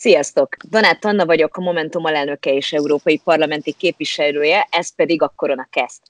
[0.00, 0.48] Sziasztok!
[0.70, 6.00] Donát Anna vagyok, a Momentum alelnöke és európai parlamenti képviselője, ez pedig a Koronakest.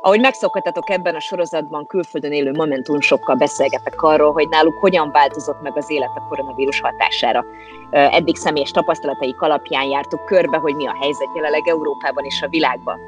[0.00, 5.76] Ahogy megszokhattatok ebben a sorozatban, külföldön élő Momentumsokkal beszélgetek arról, hogy náluk hogyan változott meg
[5.76, 7.44] az élet a koronavírus hatására.
[7.90, 12.98] Eddig személyes tapasztalataik alapján jártuk körbe, hogy mi a helyzet jelenleg Európában és a világban.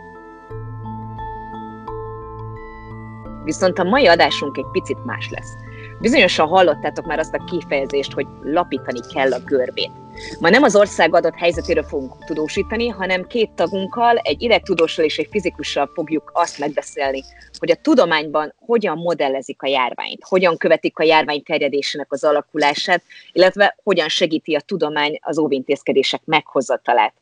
[3.44, 5.70] Viszont a mai adásunk egy picit más lesz.
[6.01, 9.91] Bizonyosan hallottátok már azt a kifejezést, hogy lapítani kell a görbét.
[10.39, 15.29] Ma nem az ország adott helyzetéről fogunk tudósítani, hanem két tagunkkal, egy idegtudóssal és egy
[15.31, 17.25] fizikussal fogjuk azt megbeszélni,
[17.58, 23.77] hogy a tudományban hogyan modellezik a járványt, hogyan követik a járvány terjedésének az alakulását, illetve
[23.82, 27.14] hogyan segíti a tudomány az óvintézkedések meghozatalát.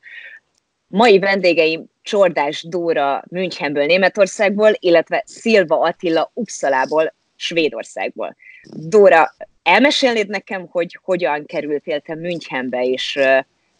[0.86, 8.36] Mai vendégeim Csordás Dóra Münchenből, Németországból, illetve Szilva Attila Uppsalából, Svédországból.
[8.76, 13.18] Dóra, elmesélnéd nekem, hogy hogyan kerültél te Münchenbe, és,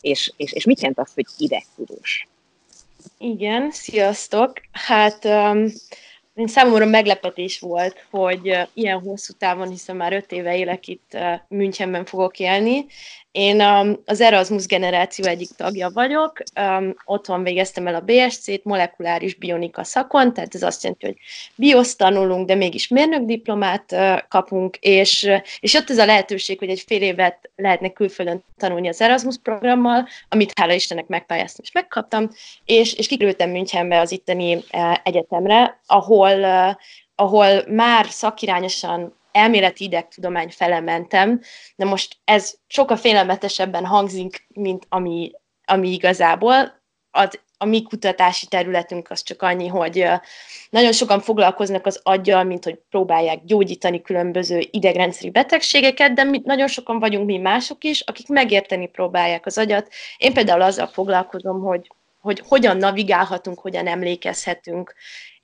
[0.01, 2.29] és, és, és mit jelent az, hogy idegtudós?
[3.19, 4.53] Igen, sziasztok!
[4.73, 5.67] Hát um,
[6.47, 11.17] számomra meglepetés volt, hogy ilyen hosszú távon, hiszen már öt éve élek itt
[11.49, 12.87] Münchenben fogok élni,
[13.39, 19.35] én um, az Erasmus generáció egyik tagja vagyok, um, otthon végeztem el a BSC-t, molekuláris
[19.35, 21.17] bionika szakon, tehát ez azt jelenti, hogy
[21.55, 26.69] biosz tanulunk, de mégis mérnökdiplomát uh, kapunk, és, uh, és ott ez a lehetőség, hogy
[26.69, 32.31] egy fél évet lehetne külföldön tanulni az Erasmus programmal, amit hála Istennek megpályáztam és megkaptam,
[32.65, 34.63] és, és kikerültem Münchenbe az itteni uh,
[35.03, 36.45] egyetemre, ahol,
[37.15, 41.41] ahol már szakirányosan elméleti idegtudomány fele mentem,
[41.77, 45.31] de most ez sokkal félelmetesebben hangzik, mint ami,
[45.65, 46.77] ami igazából.
[47.11, 50.07] Az, a mi kutatási területünk az csak annyi, hogy
[50.71, 56.67] nagyon sokan foglalkoznak az aggyal, mint hogy próbálják gyógyítani különböző idegrendszeri betegségeket, de mi, nagyon
[56.67, 59.93] sokan vagyunk mi mások is, akik megérteni próbálják az agyat.
[60.17, 61.91] Én például azzal foglalkozom, hogy,
[62.21, 64.95] hogy hogyan navigálhatunk, hogyan emlékezhetünk,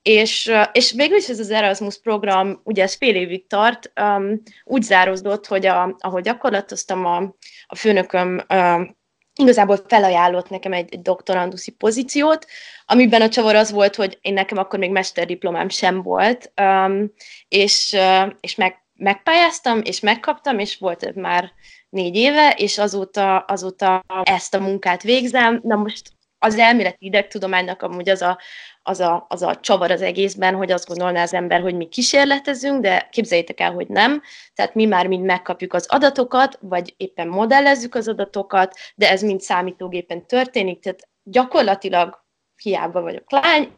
[0.04, 4.82] és, és végül is ez az Erasmus program, ugye ez fél évig tart, um, úgy
[4.82, 8.96] záródott, hogy a, ahogy gyakorlatoztam, a, a főnököm um,
[9.34, 12.46] igazából felajánlott nekem egy, egy doktoranduszi pozíciót,
[12.86, 17.12] amiben a csavar az volt, hogy én nekem akkor még mesterdiplomám sem volt, um,
[17.48, 21.52] és, uh, és meg, megpályáztam, és megkaptam, és volt már
[21.88, 25.60] négy éve, és azóta, azóta ezt a munkát végzem.
[25.62, 26.13] Na most
[26.44, 28.38] az elméleti idegtudománynak amúgy az a,
[28.82, 32.80] az a, az a csavar az egészben, hogy azt gondolná az ember, hogy mi kísérletezünk,
[32.80, 34.22] de képzeljétek el, hogy nem.
[34.54, 39.40] Tehát mi már mind megkapjuk az adatokat, vagy éppen modellezzük az adatokat, de ez mind
[39.40, 42.24] számítógépen történik, tehát gyakorlatilag
[42.62, 43.72] hiába vagyok lány,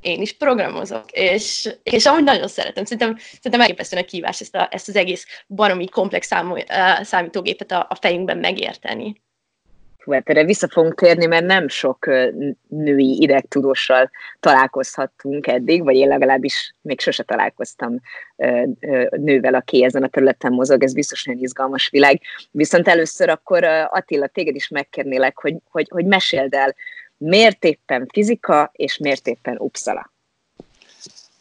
[0.00, 2.84] én is programozok, és, és amúgy nagyon szeretem.
[2.84, 6.54] Szerintem, szerintem elképesztően kívás ezt, a, ezt az egész baromi komplex számú,
[7.02, 9.22] számítógépet a, a fejünkben megérteni.
[10.12, 12.06] Erre vissza fogunk térni, mert nem sok
[12.68, 14.10] női idegtudóssal
[14.40, 18.00] találkozhattunk eddig, vagy én legalábbis még sose találkoztam
[19.10, 22.20] nővel, aki ezen a területen mozog, ez biztos nagyon izgalmas világ.
[22.50, 26.74] Viszont először akkor Attila, téged is megkérnélek, hogy, hogy, hogy meséld el,
[27.16, 30.12] miért éppen fizika, és miért éppen Uppsala?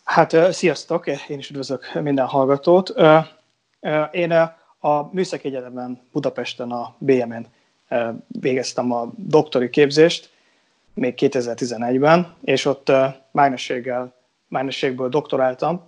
[0.04, 2.94] Hát sziasztok, én is üdvözlök minden hallgatót.
[4.12, 4.32] Én
[4.80, 7.48] a Műszaki Egyetemen Budapesten a BM-en
[8.28, 10.30] végeztem a doktori képzést,
[10.94, 12.92] még 2011-ben, és ott
[13.32, 14.14] mágnességgel,
[14.48, 15.88] mágnességből doktoráltam.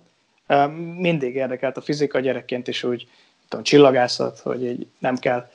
[0.96, 3.08] Mindig érdekelt a fizika, gyerekként is úgy,
[3.48, 5.50] tudom, csillagászat, hogy így nem kell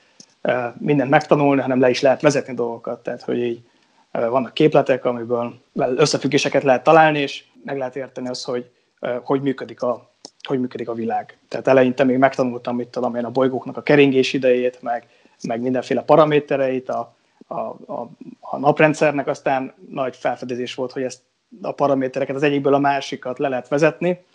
[0.77, 3.61] mindent megtanulni, hanem le is lehet vezetni dolgokat, tehát hogy így
[4.11, 8.71] vannak képletek, amiből összefüggéseket lehet találni, és meg lehet érteni azt, hogy
[9.23, 10.11] hogy működik a,
[10.43, 11.37] hogy működik a világ.
[11.47, 15.07] Tehát eleinte még megtanultam, mit tudom én, a bolygóknak a keringés idejét, meg
[15.43, 17.15] meg mindenféle paramétereit a,
[17.47, 18.09] a, a,
[18.39, 21.21] a naprendszernek, aztán nagy felfedezés volt, hogy ezt
[21.61, 24.25] a paramétereket az egyikből a másikat le lehet vezetni,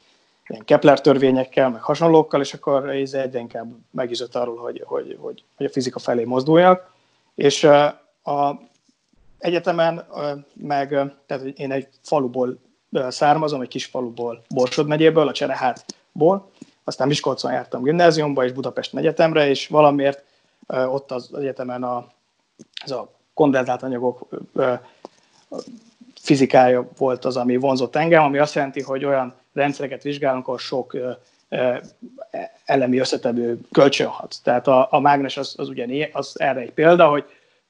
[0.46, 5.44] ilyen Kepler törvényekkel, meg hasonlókkal, és akkor ez egyre inkább meggyőzött arról, hogy, hogy, hogy,
[5.56, 6.90] hogy a fizika felé mozduljak.
[7.34, 8.60] És a
[9.38, 10.06] egyetemen,
[10.54, 10.88] meg
[11.26, 12.58] tehát én egy faluból
[13.08, 16.50] származom, egy kis faluból, Borsod megyéből, a Cserehátból,
[16.84, 20.24] aztán Miskolcon jártam gimnáziumba és Budapest egyetemre, és valamiért
[20.66, 22.06] ott az egyetemen a,
[22.84, 24.28] ez a kondenzált anyagok
[26.20, 30.96] fizikája volt az, ami vonzott engem, ami azt jelenti, hogy olyan rendszereket vizsgálunk, ahol sok
[32.64, 34.36] elemi összetevő kölcsönhat.
[34.42, 37.24] Tehát a, a mágnes az, az ugyanígy, az erre egy példa, hogy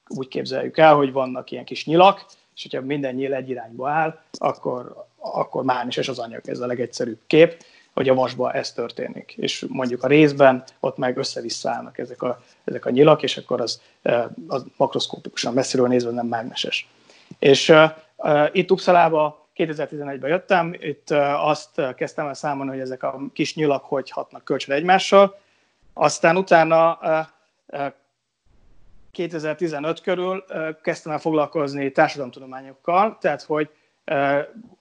[0.07, 2.25] úgy képzeljük el, hogy vannak ilyen kis nyilak,
[2.55, 7.19] és hogyha minden nyíl egy irányba áll, akkor, akkor mágneses az anyag, ez a legegyszerűbb
[7.27, 7.63] kép.
[7.93, 9.33] Hogy a vasban ez történik.
[9.37, 13.81] És mondjuk a részben ott meg össze-visszaállnak ezek a, ezek a nyilak, és akkor az,
[14.47, 16.87] az makroszkópikusan messziről nézve nem mágneses.
[17.39, 23.21] És uh, itt Uppsalába 2011-ben jöttem, itt uh, azt kezdtem el számolni, hogy ezek a
[23.33, 25.41] kis nyilak hogy hatnak kölcsön egymással,
[25.93, 26.99] aztán utána
[29.11, 30.45] 2015 körül
[30.81, 33.69] kezdtem el foglalkozni társadalomtudományokkal, tehát hogy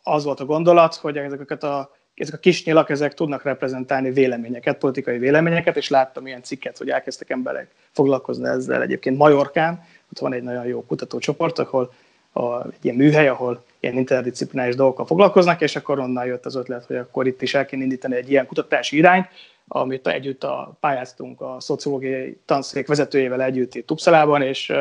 [0.03, 4.79] az volt a gondolat, hogy ezeket a, ezek a kis nyilak ezek tudnak reprezentálni véleményeket,
[4.79, 8.83] politikai véleményeket, és láttam ilyen cikket, hogy elkezdtek emberek foglalkozni ezzel.
[8.83, 11.93] Egyébként Majorkán, ott van egy nagyon jó kutatócsoport, ahol
[12.33, 16.85] a, egy ilyen műhely, ahol ilyen interdisziplináris dolgokkal foglalkoznak, és akkor onnan jött az ötlet,
[16.85, 19.29] hogy akkor itt is el kéne indítani egy ilyen kutatási irányt,
[19.69, 24.73] amit együtt a, pályáztunk a szociológiai tanszék vezetőjével együtt itt Uppsalában, és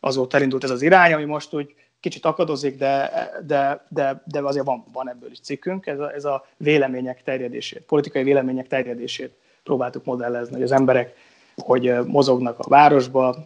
[0.00, 3.10] azóta elindult ez az irány, ami most úgy kicsit akadozik, de,
[3.46, 7.82] de, de, de azért van, van ebből is cikkünk, ez a, ez a vélemények terjedését,
[7.82, 9.32] politikai vélemények terjedését
[9.62, 11.14] próbáltuk modellezni, hogy az emberek
[11.56, 13.36] hogy mozognak a városba,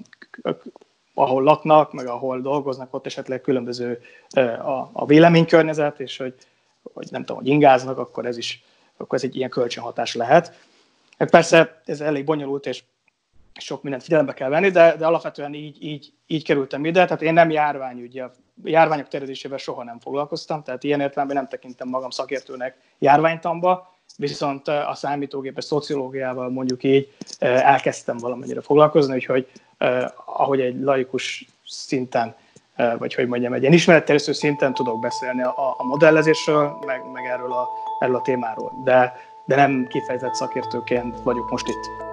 [1.15, 4.01] ahol laknak, meg ahol dolgoznak, ott esetleg különböző
[4.63, 6.35] a, a véleménykörnyezet, és hogy,
[6.95, 8.65] hogy nem tudom, hogy ingáznak, akkor ez is
[8.97, 10.53] akkor ez egy ilyen kölcsönhatás lehet.
[11.19, 12.83] Hát persze ez elég bonyolult, és
[13.59, 17.05] sok mindent figyelembe kell venni, de, de alapvetően így, így, így kerültem ide.
[17.05, 18.33] Tehát én nem járványügyi, a
[18.65, 24.95] járványok terjedésével soha nem foglalkoztam, tehát ilyen értelemben nem tekintem magam szakértőnek járványtamba, viszont a
[24.95, 29.51] számítógépes szociológiával mondjuk így elkezdtem valamennyire foglalkozni, úgyhogy
[30.25, 32.35] ahogy egy laikus szinten,
[32.99, 37.53] vagy hogy mondjam, egy ilyen ismeretterjesztő szinten tudok beszélni a, a modellezésről, meg, meg erről,
[37.53, 37.69] a,
[38.01, 39.17] erről a témáról, de,
[39.47, 42.06] de nem kifejezett szakértőként vagyok most itt.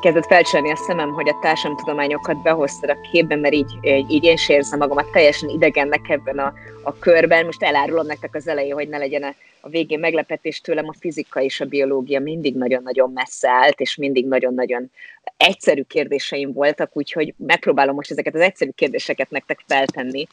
[0.00, 4.56] Kezdett felcselni a szemem, hogy a társadalomtudományokat behoztad a képbe, mert így, így én sem
[4.56, 6.52] érzem magamat teljesen idegennek ebben a,
[6.82, 7.44] a körben.
[7.44, 11.40] Most elárulom nektek az elején, hogy ne legyen a, a végén meglepetés tőlem, a fizika
[11.40, 14.90] és a biológia mindig nagyon-nagyon messze állt, és mindig nagyon-nagyon
[15.36, 20.26] egyszerű kérdéseim voltak, úgyhogy megpróbálom most ezeket az egyszerű kérdéseket nektek feltenni,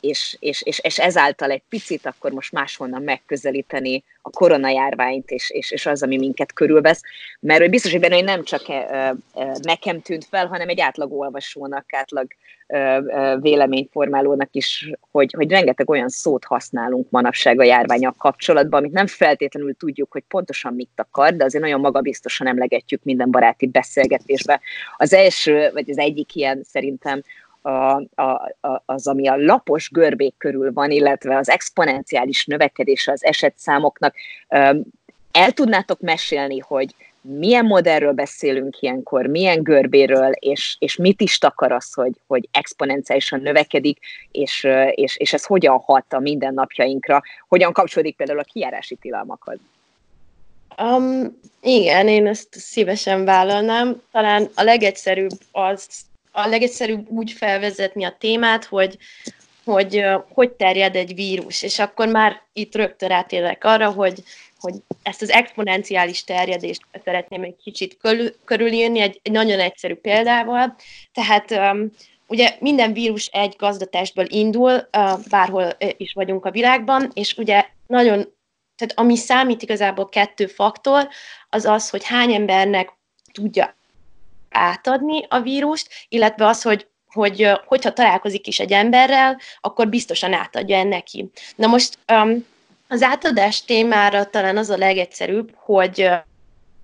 [0.00, 5.70] és, és, és, és ezáltal egy picit akkor most máshonnan megközelíteni a koronajárványt, és, és,
[5.70, 7.00] és az, ami minket körülvesz.
[7.40, 8.62] Mert hogy biztos, hogy benne, nem csak
[9.62, 12.26] nekem tűnt fel, hanem egy átlag olvasónak, átlag
[13.40, 19.76] véleményformálónak is, hogy, hogy rengeteg olyan szót használunk manapság a járványok kapcsolatban, amit nem feltétlenül
[19.76, 24.60] tudjuk, hogy pontosan mit akar, de azért nagyon magabiztosan emlegetjük minden baráti beszélgetésbe.
[24.96, 27.22] Az első, vagy az egyik ilyen szerintem
[27.62, 34.14] a, a, az, ami a lapos görbék körül van, illetve az exponenciális növekedése az esetszámoknak.
[35.32, 41.72] El tudnátok mesélni, hogy milyen modellről beszélünk ilyenkor, milyen görbéről, és, és mit is takar
[41.72, 43.98] az, hogy, hogy exponenciálisan növekedik,
[44.30, 49.58] és, és, és ez hogyan hat a mindennapjainkra, hogyan kapcsolódik például a kijárási tilalmakhoz?
[50.82, 54.02] Um, igen, én ezt szívesen vállalnám.
[54.12, 55.88] Talán a legegyszerűbb az
[56.32, 58.98] a legegyszerűbb úgy felvezetni a témát, hogy
[59.64, 64.22] hogy hogy terjed egy vírus, és akkor már itt rögtön rátérek arra, hogy,
[64.60, 70.76] hogy ezt az exponenciális terjedést szeretném egy kicsit körül, körülírni egy, egy nagyon egyszerű példával.
[71.12, 71.78] Tehát
[72.26, 74.88] ugye minden vírus egy gazdatestből indul,
[75.28, 78.34] bárhol is vagyunk a világban, és ugye nagyon,
[78.76, 81.08] tehát ami számít igazából kettő faktor,
[81.48, 82.92] az az, hogy hány embernek
[83.32, 83.78] tudja
[84.50, 90.82] átadni a vírust, illetve az, hogy hogy hogyha találkozik is egy emberrel, akkor biztosan átadja
[90.82, 91.30] neki.
[91.56, 92.46] Na most um,
[92.88, 96.08] az átadás témára talán az a legegyszerűbb, hogy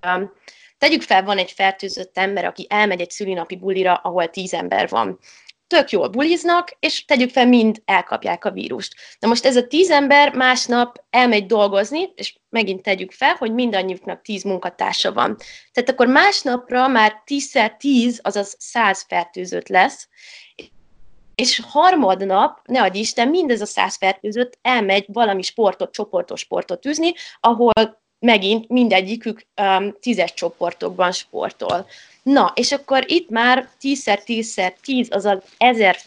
[0.05, 0.31] um,
[0.77, 5.19] tegyük fel, van egy fertőzött ember, aki elmegy egy szülinapi bulira, ahol tíz ember van
[5.67, 8.95] tök jól buliznak, és tegyük fel, mind elkapják a vírust.
[9.19, 14.21] Na most ez a tíz ember másnap elmegy dolgozni, és megint tegyük fel, hogy mindannyiuknak
[14.21, 15.37] tíz munkatársa van.
[15.71, 20.09] Tehát akkor másnapra már tízszer tíz, azaz száz fertőzött lesz,
[21.35, 27.13] és harmadnap, ne adj Isten, mindez a száz fertőzött elmegy valami sportot, csoportos sportot űzni,
[27.39, 31.87] ahol megint mindegyikük um, tízes csoportokban sportol.
[32.23, 35.97] Na, és akkor itt már 10x10x10, 10, azaz ezer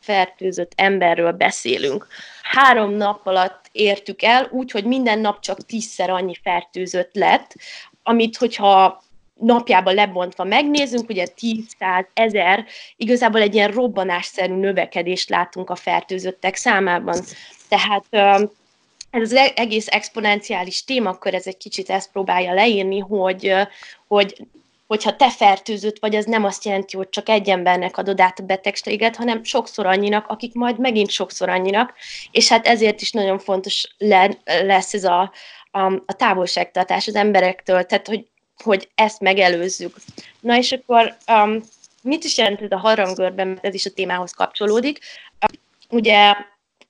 [0.00, 2.06] fertőzött emberről beszélünk.
[2.42, 7.54] Három nap alatt értük el, úgy, hogy minden nap csak tízszer annyi fertőzött lett,
[8.02, 9.02] amit, hogyha
[9.40, 12.64] napjában lebontva megnézünk, ugye 10, 100, 1000,
[12.96, 17.20] igazából egy ilyen robbanásszerű növekedést látunk a fertőzöttek számában.
[17.68, 18.04] Tehát
[19.10, 23.54] ez az e-, egész exponenciális témakör, ez egy kicsit ezt próbálja leírni, hogy,
[24.06, 24.46] hogy
[24.86, 28.42] hogyha te fertőzött vagy, az nem azt jelenti, hogy csak egy embernek adod át a
[28.42, 31.94] betegséget, hanem sokszor annyinak, akik majd megint sokszor annyinak,
[32.30, 35.32] és hát ezért is nagyon fontos le, lesz ez a,
[35.70, 38.26] a, a távolságtartás az emberektől, tehát hogy,
[38.64, 39.96] hogy ezt megelőzzük.
[40.40, 41.60] Na és akkor um,
[42.02, 44.98] mit is jelent ez a harangörben, mert ez is a témához kapcsolódik.
[45.90, 46.34] Ugye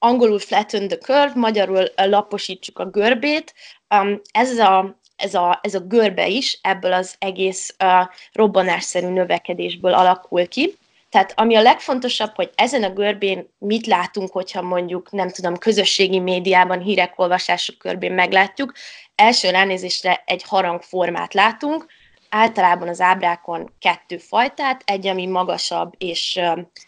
[0.02, 3.54] angolul flatten the curve, magyarul laposítsuk a görbét.
[3.94, 9.94] Um, ez a ez a, ez a görbe is ebből az egész uh, robbanásszerű növekedésből
[9.94, 10.74] alakul ki.
[11.10, 16.18] Tehát ami a legfontosabb, hogy ezen a görbén mit látunk, hogyha mondjuk, nem tudom, közösségi
[16.18, 18.72] médiában, hírek olvasások körbén meglátjuk.
[19.14, 21.86] Első ránézésre egy harangformát látunk,
[22.30, 26.40] általában az ábrákon kettő fajtát, egy, ami magasabb és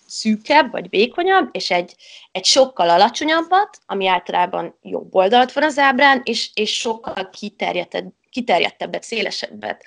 [0.07, 1.95] szűkebb, vagy vékonyabb, és egy,
[2.33, 9.03] egy sokkal alacsonyabbat, ami általában jobb oldalt van az ábrán, és, és sokkal kiterjedtebb, kiterjedtebbet,
[9.03, 9.85] szélesebbet.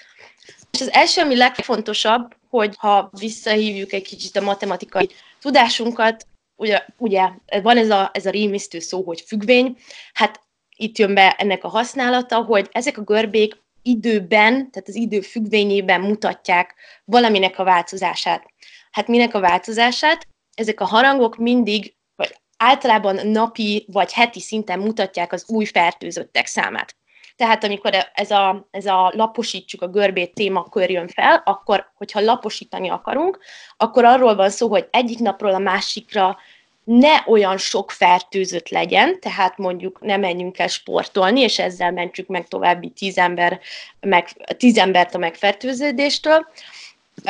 [0.71, 5.09] És az első, ami legfontosabb, hogy ha visszahívjuk egy kicsit a matematikai
[5.41, 7.29] tudásunkat, ugye, ugye
[7.61, 9.77] van ez a, ez a rémisztő szó, hogy függvény,
[10.13, 10.41] hát
[10.77, 16.01] itt jön be ennek a használata, hogy ezek a görbék időben, tehát az idő függvényében
[16.01, 18.45] mutatják valaminek a változását.
[18.91, 20.27] Hát minek a változását?
[20.53, 26.95] Ezek a harangok mindig, vagy általában napi vagy heti szinten mutatják az új fertőzöttek számát.
[27.35, 32.89] Tehát amikor ez a, ez a laposítsuk a görbét témakör jön fel, akkor, hogyha laposítani
[32.89, 33.39] akarunk,
[33.77, 36.37] akkor arról van szó, hogy egyik napról a másikra
[36.85, 42.47] ne olyan sok fertőzött legyen, tehát mondjuk ne menjünk el sportolni, és ezzel mentsük meg
[42.47, 43.59] további tíz, ember,
[43.99, 44.27] meg,
[44.57, 46.47] tíz embert a megfertőződéstől.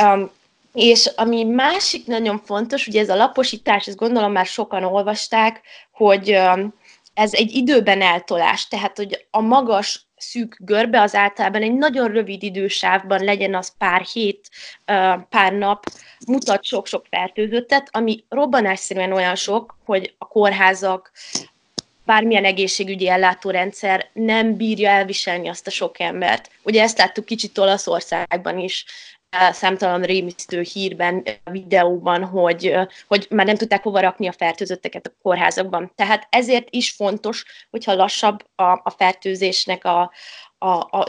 [0.01, 0.31] Um,
[0.73, 6.31] és ami másik nagyon fontos, ugye ez a laposítás, ezt gondolom már sokan olvasták, hogy
[6.31, 6.73] um,
[7.13, 12.43] ez egy időben eltolás, tehát hogy a magas szűk görbe az általában egy nagyon rövid
[12.43, 14.49] idősávban legyen az pár hét,
[15.29, 15.85] pár nap,
[16.27, 21.11] mutat sok-sok fertőzöttet, ami robbanásszerűen olyan sok, hogy a kórházak,
[22.05, 26.49] bármilyen egészségügyi ellátórendszer nem bírja elviselni azt a sok embert.
[26.63, 28.85] Ugye ezt láttuk kicsit Olaszországban is,
[29.51, 32.75] számtalan rémisztő hírben, videóban, hogy,
[33.07, 35.91] hogy már nem tudták hova rakni a fertőzötteket a kórházakban.
[35.95, 40.11] Tehát ezért is fontos, hogyha lassabb a, a fertőzésnek a,
[40.57, 41.07] a, a,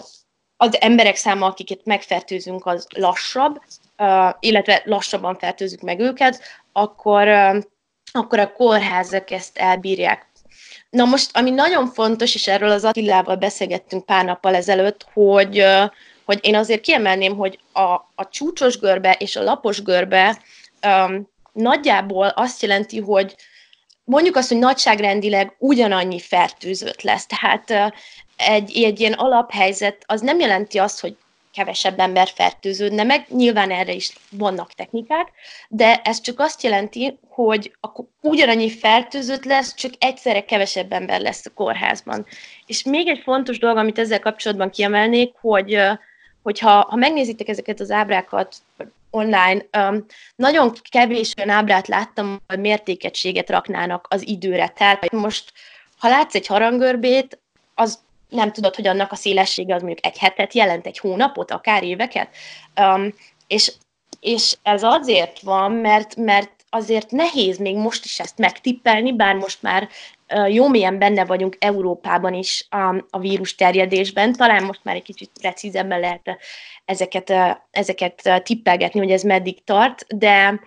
[0.57, 3.61] az emberek száma, akiket megfertőzünk, az lassabb,
[4.41, 6.41] illetve lassabban fertőzzük meg őket,
[6.73, 7.29] akkor,
[8.13, 10.27] akkor a kórházak ezt elbírják.
[10.91, 15.65] Na most, ami nagyon fontos, és erről az Attilával beszélgettünk pár nappal ezelőtt, hogy,
[16.27, 20.39] hogy én azért kiemelném, hogy a, a csúcsos görbe és a lapos görbe
[20.87, 23.35] um, nagyjából azt jelenti, hogy
[24.05, 27.27] mondjuk azt, hogy nagyságrendileg ugyanannyi fertőzött lesz.
[27.27, 27.95] Tehát
[28.37, 31.17] egy, egy ilyen alaphelyzet az nem jelenti azt, hogy
[31.53, 35.33] kevesebb ember fertőződne meg, nyilván erre is vannak technikák,
[35.69, 41.47] de ez csak azt jelenti, hogy akkor ugyanannyi fertőzött lesz, csak egyszerre kevesebb ember lesz
[41.47, 42.27] a kórházban.
[42.67, 45.79] És még egy fontos dolog, amit ezzel kapcsolatban kiemelnék, hogy
[46.47, 48.57] hogyha ha megnézitek ezeket az ábrákat
[49.11, 50.05] online, um,
[50.37, 54.69] nagyon kevés olyan ábrát láttam, hogy mértékegységet raknának az időre.
[54.69, 55.53] Tehát most,
[55.99, 57.39] ha látsz egy harangörbét,
[57.75, 57.99] az
[58.29, 62.29] nem tudod, hogy annak a szélessége az mondjuk egy hetet jelent, egy hónapot, akár éveket.
[62.81, 63.15] Um,
[63.47, 63.73] és,
[64.21, 69.63] és ez azért van, mert, mert azért nehéz még most is ezt megtippelni, bár most
[69.63, 69.89] már
[70.49, 75.31] jó mélyen benne vagyunk Európában is a, a vírus terjedésben, talán most már egy kicsit
[75.41, 76.37] precízebben lehet
[76.85, 77.33] ezeket,
[77.71, 80.61] ezeket tippelgetni, hogy ez meddig tart, de,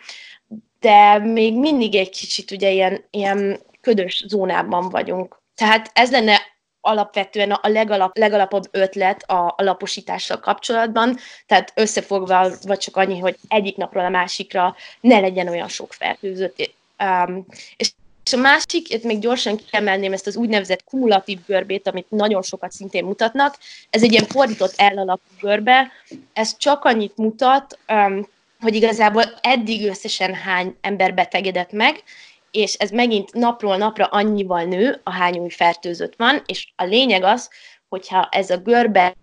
[0.80, 5.42] de még mindig egy kicsit ugye ilyen, ilyen ködös zónában vagyunk.
[5.56, 6.42] Tehát ez lenne
[6.90, 13.36] alapvetően a legalap, legalapabb ötlet a, a laposítással kapcsolatban, tehát összefogva vagy csak annyi, hogy
[13.48, 16.72] egyik napról a másikra ne legyen olyan sok fertőzött.
[17.00, 17.46] Um,
[17.78, 17.92] és
[18.24, 22.72] és a másik, itt még gyorsan kiemelném ezt az úgynevezett kumulatív görbét, amit nagyon sokat
[22.72, 23.58] szintén mutatnak.
[23.90, 25.92] Ez egy ilyen fordított ellalapú görbe.
[26.34, 28.28] Ez csak annyit mutat, um,
[28.60, 32.04] hogy igazából eddig összesen hány ember betegedett meg,
[32.52, 37.24] és ez megint napról napra annyival nő, a hány új fertőzött van, és a lényeg
[37.24, 37.50] az,
[37.88, 39.16] hogyha ez a görbe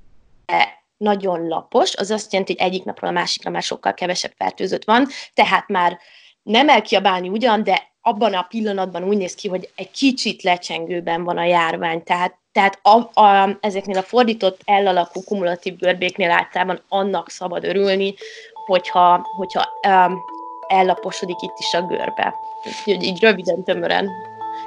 [0.97, 5.07] nagyon lapos, az azt jelenti, hogy egyik napról a másikra már sokkal kevesebb fertőzött van,
[5.35, 5.99] tehát már
[6.43, 11.39] nem elkiabálni ugyan, de abban a pillanatban úgy néz ki, hogy egy kicsit lecsengőben van
[11.39, 17.65] a járvány, tehát, tehát a, a, ezeknél a fordított ellalakú kumulatív görbéknél általában annak szabad
[17.65, 18.15] örülni,
[18.67, 20.19] hogyha, hogyha um,
[20.69, 22.35] ellaposodik itt is a görbe.
[22.67, 24.11] Úgyhogy így röviden, tömören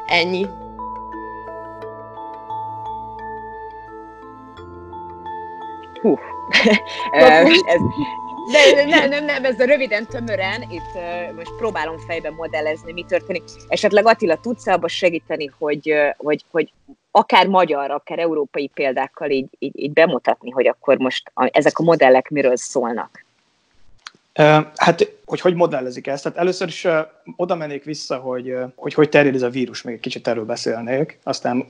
[0.07, 0.47] ennyi.
[6.01, 6.17] Hú,
[7.11, 7.79] ez,
[8.51, 13.05] de nem, nem, nem, ez a röviden, tömören, itt uh, most próbálom fejben modellezni, mi
[13.07, 13.43] történik.
[13.67, 16.73] Esetleg Attila, tudsz abba segíteni, hogy, uh, hogy, hogy
[17.11, 21.83] akár magyar, akár európai példákkal így, így, így bemutatni, hogy akkor most a, ezek a
[21.83, 23.25] modellek miről szólnak?
[24.75, 26.23] Hát, hogy hogy modellezik ezt?
[26.23, 26.87] Tehát először is
[27.35, 31.19] oda mennék vissza, hogy, hogy hogy terjed ez a vírus, még egy kicsit erről beszélnék,
[31.23, 31.65] aztán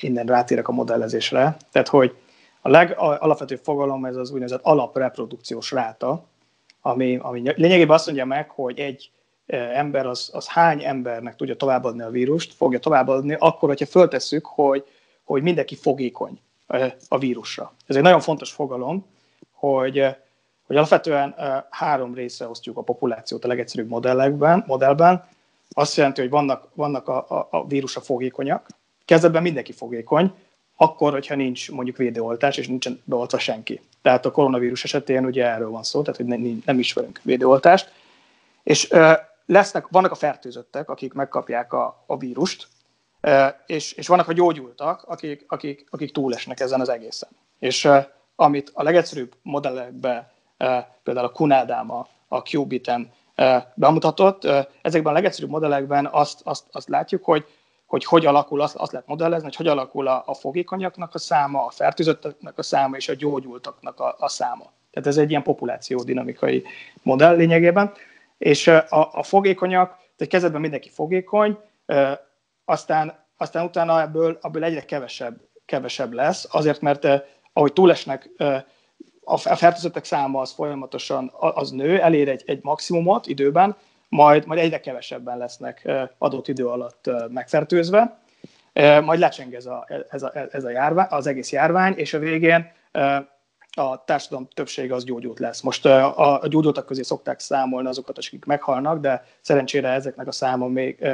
[0.00, 1.56] innen rátérek a modellezésre.
[1.72, 2.14] Tehát, hogy
[2.60, 6.24] a legalapvetőbb fogalom ez az úgynevezett alapreprodukciós ráta,
[6.80, 9.10] ami, ami lényegében azt mondja meg, hogy egy
[9.74, 14.84] ember az, az hány embernek tudja továbbadni a vírust, fogja továbbadni, akkor, hogyha föltesszük, hogy,
[15.24, 16.40] hogy mindenki fogékony
[17.08, 17.72] a vírusra.
[17.86, 19.06] Ez egy nagyon fontos fogalom,
[19.52, 20.16] hogy,
[20.66, 21.34] hogy alapvetően
[21.70, 25.24] három részre osztjuk a populációt a legegyszerűbb modellekben, modellben.
[25.70, 28.66] Azt jelenti, hogy vannak, vannak a, a, a vírusra fogékonyak,
[29.04, 30.34] kezdetben mindenki fogékony,
[30.76, 33.80] akkor, hogyha nincs mondjuk védőoltás, és nincsen beoltva senki.
[34.02, 37.92] Tehát a koronavírus esetén ugye erről van szó, tehát hogy nem, nem ismerünk védőoltást.
[38.62, 39.12] És ö,
[39.46, 42.68] lesznek, vannak a fertőzöttek, akik megkapják a, a vírust,
[43.20, 47.28] ö, és, és vannak a gyógyultak, akik, akik, akik túlesnek ezen az egészen.
[47.58, 47.98] És ö,
[48.36, 50.34] amit a legegyszerűbb modellekben,
[51.02, 53.12] például a Kunádáma, a Qubiten
[53.74, 54.44] bemutatott,
[54.82, 57.46] ezekben a legegyszerűbb modellekben azt, azt, azt látjuk, hogy
[57.86, 61.64] hogy hogy alakul, azt, azt lehet modellezni, hogy hogy alakul a, a fogékonyaknak a száma,
[61.64, 64.72] a fertőzötteknek a száma és a gyógyultaknak a, a száma.
[64.90, 66.64] Tehát ez egy ilyen populáció dinamikai
[67.02, 67.92] modell lényegében.
[68.38, 71.58] És a, a fogékonyak, tehát kezdetben mindenki fogékony,
[72.64, 77.08] aztán, aztán utána ebből, ebből egyre kevesebb, kevesebb lesz, azért mert
[77.52, 78.30] ahogy túlesnek,
[79.28, 83.76] a fertőzöttek száma az folyamatosan az nő, elér egy, egy maximumot időben,
[84.08, 88.18] majd, majd egyre kevesebben lesznek adott idő alatt megfertőzve,
[89.04, 92.72] majd lecseng ez a, ez a, ez a járvány, az egész járvány, és a végén
[93.70, 95.60] a társadalom többsége az gyógyult lesz.
[95.60, 100.66] Most a, a gyógyultak közé szokták számolni azokat, akik meghalnak, de szerencsére ezeknek a száma
[100.66, 101.06] még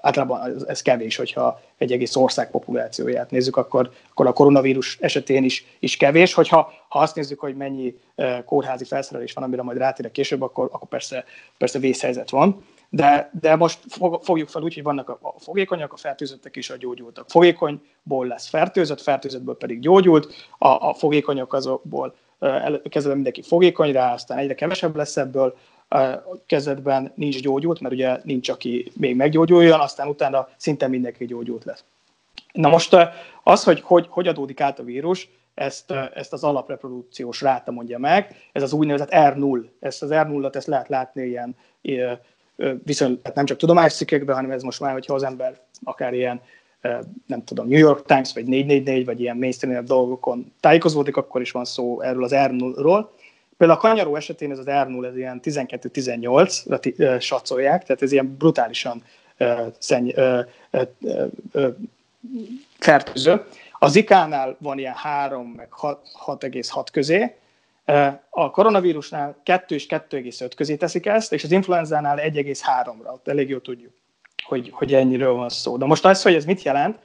[0.00, 5.64] általában ez kevés, hogyha egy egész ország populációját nézzük, akkor, akkor a koronavírus esetén is,
[5.78, 6.34] is kevés.
[6.34, 7.94] Hogyha ha azt nézzük, hogy mennyi
[8.44, 11.24] kórházi felszerelés van, amire majd rátérek később, akkor, akkor persze,
[11.58, 12.64] persze vészhelyzet van.
[12.88, 13.78] De, de most
[14.22, 17.30] fogjuk fel úgy, hogy vannak a fogékonyak, a fertőzöttek és a gyógyultak.
[17.30, 22.14] Fogékonyból lesz fertőzött, fertőzöttből pedig gyógyult, a, a fogékonyak azokból
[22.88, 25.56] kezdve mindenki fogékony rá, aztán egyre kevesebb lesz ebből,
[26.46, 31.84] kezdetben nincs gyógyult, mert ugye nincs, aki még meggyógyuljon, aztán utána szinte mindenki gyógyult lesz.
[32.52, 32.96] Na most
[33.42, 38.36] az, hogy hogy, hogy adódik át a vírus, ezt, ezt az alapreprodukciós ráta mondja meg,
[38.52, 39.64] ez az úgynevezett R0.
[39.80, 41.56] Ezt az R0-at ezt lehet látni ilyen,
[42.84, 46.40] viszont hát nem csak tudományos cikkekben, hanem ez most már, hogyha az ember akár ilyen
[47.26, 51.64] nem tudom, New York Times, vagy 444, vagy ilyen mainstream dolgokon tájékozódik, akkor is van
[51.64, 53.06] szó erről az R0-ról.
[53.60, 59.02] Például a kanyaró esetén ez az R0, ez ilyen 12-18 satszolják, tehát ez ilyen brutálisan
[59.38, 60.38] uh, szenny, uh,
[61.52, 61.66] uh,
[62.78, 63.44] fertőző.
[63.78, 67.34] A Zikánál van ilyen 3 meg 6,6 közé,
[68.30, 73.60] a koronavírusnál 2 és 2,5 közé teszik ezt, és az influenzánál 1,3-ra, ott elég jól
[73.60, 73.92] tudjuk,
[74.44, 75.76] hogy, hogy ennyiről van szó.
[75.76, 76.98] De most az, hogy ez mit jelent,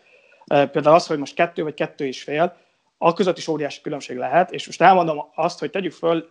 [0.46, 2.58] például az, hogy most 2 vagy 2 és fél,
[3.06, 6.28] a között is óriási különbség lehet, és most elmondom azt, hogy tegyük föl,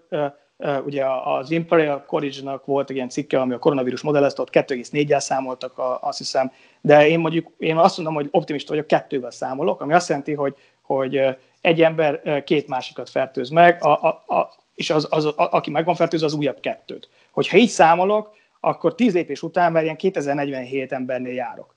[0.85, 5.73] ugye az Imperial College-nak volt egy ilyen cikke, ami a koronavírus modellezte, ott 2,4-jel számoltak,
[6.01, 10.09] azt hiszem, de én mondjuk, én azt mondom, hogy optimista vagyok, kettővel számolok, ami azt
[10.09, 11.21] jelenti, hogy, hogy
[11.61, 15.85] egy ember két másikat fertőz meg, a, a, a, és az, az, a, aki meg
[15.85, 17.09] van fertőzve, az újabb kettőt.
[17.31, 21.75] Hogyha így számolok, akkor tíz lépés után már ilyen 2047 embernél járok.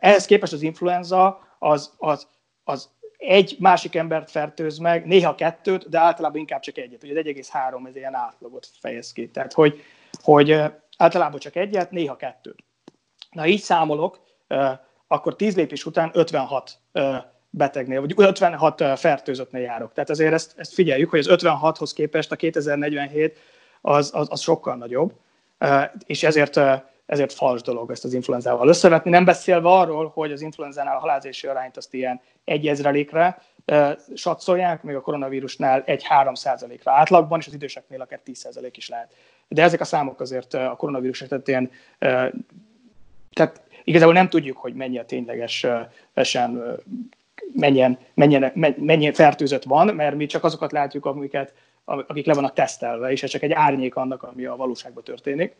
[0.00, 2.26] Ehhez képest az influenza az, az,
[2.64, 2.90] az
[3.28, 7.02] egy másik embert fertőz meg, néha kettőt, de általában inkább csak egyet.
[7.02, 9.28] Ugye 1,3 ez ilyen átlagot fejez ki.
[9.28, 9.82] Tehát, hogy,
[10.22, 10.62] hogy
[10.96, 12.58] általában csak egyet, néha kettőt.
[13.30, 14.20] Na így számolok,
[15.06, 16.78] akkor 10 lépés után 56
[17.50, 19.92] betegnél, vagy 56 fertőzöttnél járok.
[19.92, 23.38] Tehát azért ezt, ezt figyeljük, hogy az 56-hoz képest a 2047
[23.80, 25.12] az, az, az sokkal nagyobb,
[26.06, 26.60] és ezért
[27.12, 29.10] ezért fals dolog ezt az influenzával összevetni.
[29.10, 33.42] Nem beszélve arról, hogy az influenzánál a halálzési arányt azt ilyen egy ezrelékre
[34.14, 38.88] satszolják, még a koronavírusnál egy 3 százalékra átlagban, és az időseknél akár 10 százalék is
[38.88, 39.14] lehet.
[39.48, 41.70] De ezek a számok azért a koronavírus esetén,
[43.32, 45.90] tehát igazából nem tudjuk, hogy mennyi a ténylegesen
[47.54, 53.10] mennyien, mennyien, mennyien fertőzött van, mert mi csak azokat látjuk, amiket, akik le vannak tesztelve,
[53.10, 55.54] és ez csak egy árnyék annak, ami a valóságban történik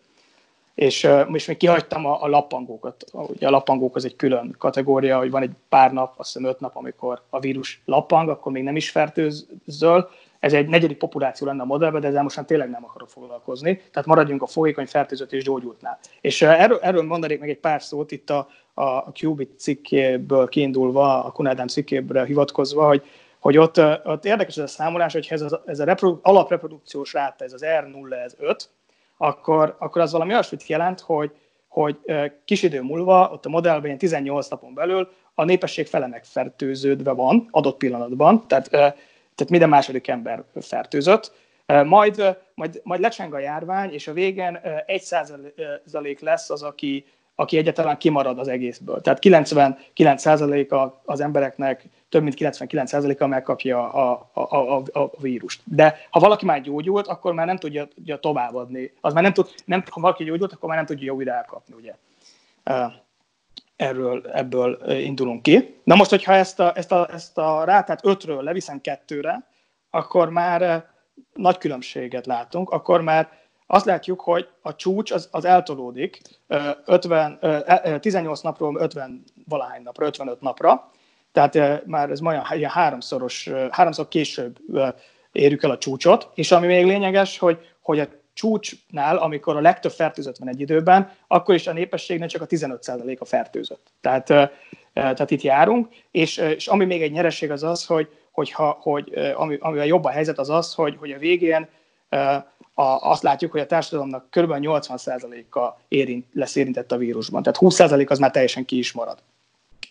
[0.74, 3.04] és most még kihagytam a, a lappangókat.
[3.12, 6.60] Ugye a lappangók az egy külön kategória, hogy van egy pár nap, azt hiszem öt
[6.60, 10.08] nap, amikor a vírus lappang, akkor még nem is fertőzöl,
[10.42, 13.82] ez egy negyedik populáció lenne a modellben, de ezzel most már tényleg nem akarok foglalkozni.
[13.92, 15.98] Tehát maradjunk a folyékony fertőzött és gyógyultnál.
[16.20, 21.30] És erről, erről mondanék meg egy pár szót itt a, a Qubit cikkéből kiindulva, a
[21.30, 23.02] Kunádám cikkéből hivatkozva, hogy,
[23.40, 27.44] hogy ott, ott érdekes ez a számolás, hogy ez, a, ez a reprodu, alapreprodukciós ráta,
[27.44, 28.70] ez az R0, ez 5,
[29.16, 31.30] akkor, akkor az valami olyasmit jelent, hogy,
[31.68, 31.98] hogy
[32.44, 37.76] kis idő múlva, ott a modellben 18 napon belül a népesség fele megfertőződve van adott
[37.76, 41.32] pillanatban, tehát, tehát minden második ember fertőzött,
[41.66, 47.04] majd, majd, majd lecseng a járvány, és a végén 1% lesz az, aki,
[47.42, 49.00] aki egyáltalán kimarad az egészből.
[49.00, 55.60] Tehát 99%-a az embereknek, több mint 99%-a megkapja a, a, a, a, vírust.
[55.64, 58.92] De ha valaki már gyógyult, akkor már nem tudja, tudja továbbadni.
[59.00, 61.94] Az már nem tud, nem, ha valaki gyógyult, akkor már nem tudja újra elkapni, ugye.
[63.76, 65.80] Erről, ebből indulunk ki.
[65.84, 69.46] Na most, hogyha ezt a, ezt a, ezt a rátát 5-ről leviszem 2-re,
[69.90, 70.86] akkor már
[71.34, 73.28] nagy különbséget látunk, akkor már
[73.72, 76.20] azt látjuk, hogy a csúcs az, az eltolódik
[76.84, 77.38] 50,
[78.00, 80.90] 18 napról 50 valahány napra, 55 napra,
[81.32, 84.58] tehát már ez majd ilyen háromszoros, háromszor később
[85.32, 89.92] érjük el a csúcsot, és ami még lényeges, hogy, hogy a csúcsnál, amikor a legtöbb
[89.92, 93.86] fertőzött van egy időben, akkor is a népességnek csak a 15% a fertőzött.
[94.00, 94.26] Tehát,
[94.92, 99.56] tehát itt járunk, és, és ami még egy nyereség az az, hogy, hogyha, hogy ami,
[99.60, 101.68] amivel jobb a helyzet az az, hogy, hogy a végén
[102.74, 104.52] a, azt látjuk, hogy a társadalomnak kb.
[104.52, 107.42] 80%-a érint, lesz érintett a vírusban.
[107.42, 109.18] Tehát 20% az már teljesen ki is marad.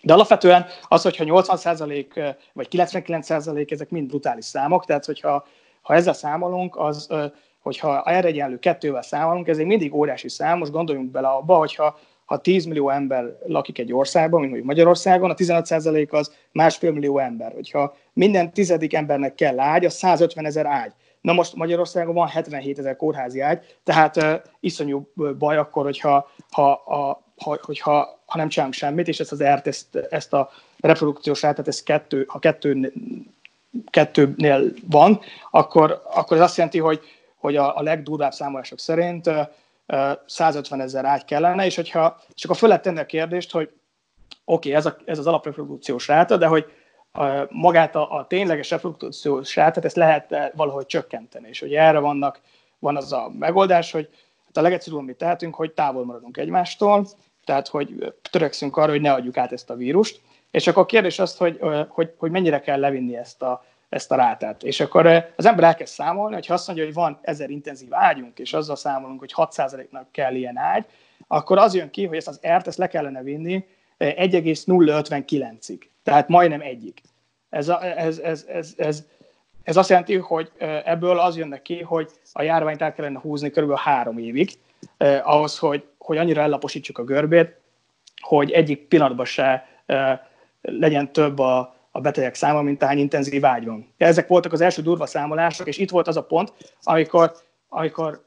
[0.02, 5.46] De alapvetően az, hogyha 80% vagy 99% ezek mind brutális számok, tehát hogyha
[5.82, 7.08] ha ezzel számolunk, az,
[7.62, 12.00] hogyha erre egyenlő kettővel számolunk, ez egy mindig óriási szám, most gondoljunk bele abba, hogyha
[12.26, 17.18] ha 10 millió ember lakik egy országban, mint mondjuk Magyarországon, a 15% az másfél millió
[17.18, 17.54] ember.
[17.54, 20.92] Hogyha minden tizedik embernek kell ágy, az 150 ezer ágy.
[21.22, 26.72] Na most Magyarországon van 77 ezer kórházi ágy, tehát uh, iszonyú baj akkor, hogyha ha,
[26.72, 31.42] a, ha, hogyha, ha nem csinálunk semmit, és ezt az ERT, ezt, ezt a reprodukciós
[31.42, 32.94] rátát, ez kettő, ha kettő,
[33.90, 35.20] kettőnél van,
[35.52, 37.00] akkor, akkor ez azt jelenti, hogy,
[37.36, 39.48] hogy a, a legdurvább számolások szerint uh,
[40.26, 43.70] 150 ezer ágy kellene, és hogyha csak a föl lehet tenni a kérdést, hogy
[44.46, 46.66] oké, okay, ez, a, ez az alapreprodukciós ráta, de hogy
[47.12, 51.48] a, magát a, a tényleges reprodukciós rátát, ezt lehet eh, valahogy csökkenteni.
[51.48, 52.40] És hogy erre vannak,
[52.80, 54.10] van az a megoldás, hogy
[54.46, 57.08] hát a legegyszerűbb, amit tehetünk, hogy távol maradunk egymástól,
[57.46, 60.22] tehát hogy törekszünk arra, hogy ne adjuk át ezt a vírust.
[60.52, 64.16] És akkor a kérdés az, hogy, hogy, hogy mennyire kell levinni ezt a, ezt a
[64.16, 64.64] rátát.
[64.64, 68.40] És akkor az ember elkezd számolni, hogy ha azt mondja, hogy van ezer intenzív ágyunk,
[68.40, 70.86] és azzal számolunk, hogy 6%-nak kell ilyen ágy,
[71.28, 73.66] akkor az jön ki, hogy ezt az ERT ezt le kellene vinni
[74.04, 77.02] 1,059-ig tehát majdnem egyik.
[77.50, 79.06] Ez, a, ez, ez, ez, ez,
[79.64, 80.52] ez azt jelenti, hogy
[80.86, 83.78] ebből az jönne ki, hogy a járványt el kellene húzni kb.
[83.78, 84.52] három évig,
[84.98, 87.60] eh, ahhoz, hogy, hogy annyira ellaposítsuk a görbét,
[88.22, 90.20] hogy egyik pillanatban se eh,
[90.62, 93.94] legyen több a, a betegek száma, mint ahány intenzív ágy van.
[93.98, 97.32] Ezek voltak az első durva számolások, és itt volt az a pont, amikor,
[97.70, 98.26] amikor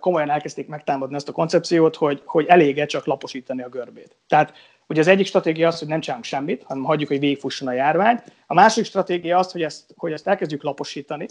[0.00, 4.16] komolyan elkezdték megtámadni ezt a koncepciót, hogy, hogy elége csak laposítani a görbét.
[4.26, 4.52] Tehát
[4.92, 8.22] Ugye az egyik stratégia az, hogy nem csinálunk semmit, hanem hagyjuk, hogy végigfusson a járvány.
[8.46, 11.26] A másik stratégia az, hogy ezt, hogy ezt elkezdjük laposítani.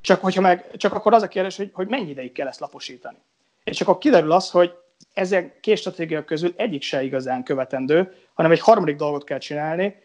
[0.00, 3.16] Csak, hogyha meg, csak akkor az a kérdés, hogy, hogy mennyi ideig kell ezt laposítani.
[3.64, 4.72] És akkor kiderül az, hogy
[5.12, 9.96] ezek két stratégia közül egyik se igazán követendő, hanem egy harmadik dolgot kell csinálni,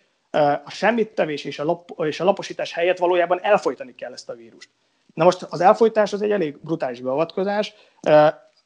[0.65, 4.33] a semmit tevés és a, lap, és a laposítás helyett valójában elfolytani kell ezt a
[4.33, 4.69] vírust.
[5.13, 7.73] Na most az elfolytás az egy elég brutális beavatkozás,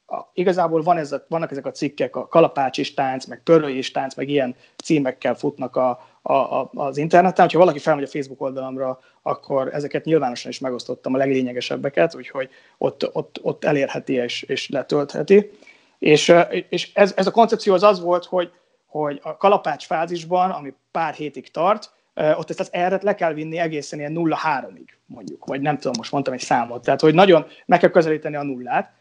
[0.08, 3.78] a, igazából van ez a, vannak ezek a cikkek, a kalapács is tánc, meg pörői
[3.78, 7.50] is tánc, meg ilyen címekkel futnak a, a, a, az interneten.
[7.52, 13.10] Ha valaki felmegy a Facebook oldalamra, akkor ezeket nyilvánosan is megosztottam a leglényegesebbeket, úgyhogy ott,
[13.14, 15.52] ott, ott elérheti és, és letöltheti.
[16.00, 16.34] És,
[16.70, 18.52] és ez, ez a koncepció az az volt, hogy,
[18.86, 23.58] hogy a kalapács fázisban, ami pár hétig tart, ott ezt az erret le kell vinni
[23.58, 26.84] egészen ilyen 0-3-ig, mondjuk, vagy nem tudom, most mondtam egy számot.
[26.84, 28.94] Tehát, hogy nagyon meg kell közelíteni a nullát,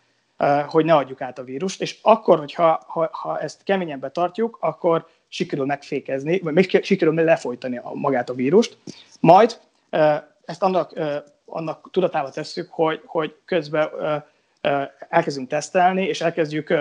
[0.66, 5.07] hogy ne adjuk át a vírust, és akkor, hogyha ha, ha ezt keményen betartjuk, akkor
[5.29, 8.77] sikerül megfékezni, vagy még sikerül lefolytani a, magát a vírust.
[9.20, 9.61] Majd
[10.44, 10.92] ezt annak,
[11.44, 13.88] annak tudatába tesszük, hogy, hogy közben
[15.09, 16.75] elkezdünk tesztelni, és elkezdjük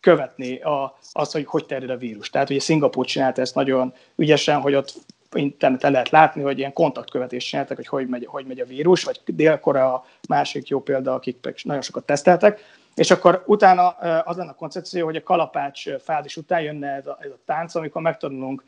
[0.00, 2.30] követni a, azt, hogy hogy terjed a vírus.
[2.30, 4.94] Tehát ugye Szingapúr csinálta ezt nagyon ügyesen, hogy ott
[5.32, 9.20] interneten lehet látni, hogy ilyen kontaktkövetést csináltak, hogy hogy megy, hogy megy a vírus, vagy
[9.26, 12.60] Dél-Korea másik jó példa, akik nagyon sokat teszteltek.
[12.94, 13.88] És akkor utána
[14.24, 17.74] az lenne a koncepció, hogy a kalapács fázis után jönne ez a, ez a tánc,
[17.74, 18.64] amikor megtanulunk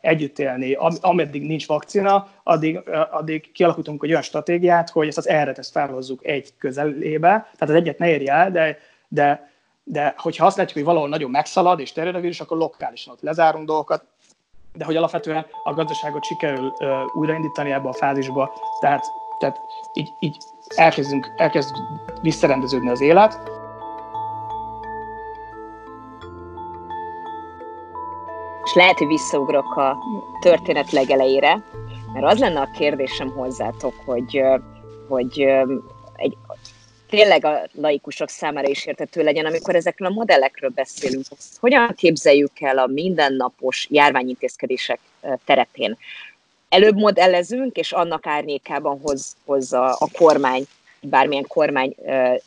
[0.00, 0.76] együtt élni.
[1.00, 2.80] Ameddig nincs vakcina, addig,
[3.10, 7.74] addig kialakítunk egy olyan stratégiát, hogy ezt az erre ezt felhozzuk egy közelébe, tehát az
[7.74, 9.50] egyet ne érje el, de, de,
[9.84, 13.22] de hogyha azt látjuk, hogy valahol nagyon megszalad és terjed a vírus, akkor lokálisan ott
[13.22, 14.04] lezárunk dolgokat,
[14.74, 16.72] de hogy alapvetően a gazdaságot sikerül
[17.14, 19.04] újraindítani ebbe a fázisba, tehát,
[19.38, 19.56] tehát
[19.94, 20.36] így, így
[20.74, 21.74] elkezdünk, elkezd
[22.22, 23.40] visszarendeződni az élet,
[28.64, 29.96] és lehet, hogy visszaugrok a
[30.40, 31.62] történet legelejére,
[32.12, 34.42] mert az lenne a kérdésem hozzátok, hogy,
[35.08, 35.40] hogy
[36.16, 36.36] egy,
[37.08, 41.24] tényleg a laikusok számára is értető legyen, amikor ezekről a modellekről beszélünk.
[41.38, 45.00] Ezt hogyan képzeljük el a mindennapos járványintézkedések
[45.44, 45.96] terepén?
[46.68, 50.64] Előbb modellezünk, és annak árnyékában hoz, hozza a kormány,
[51.00, 51.94] bármilyen kormány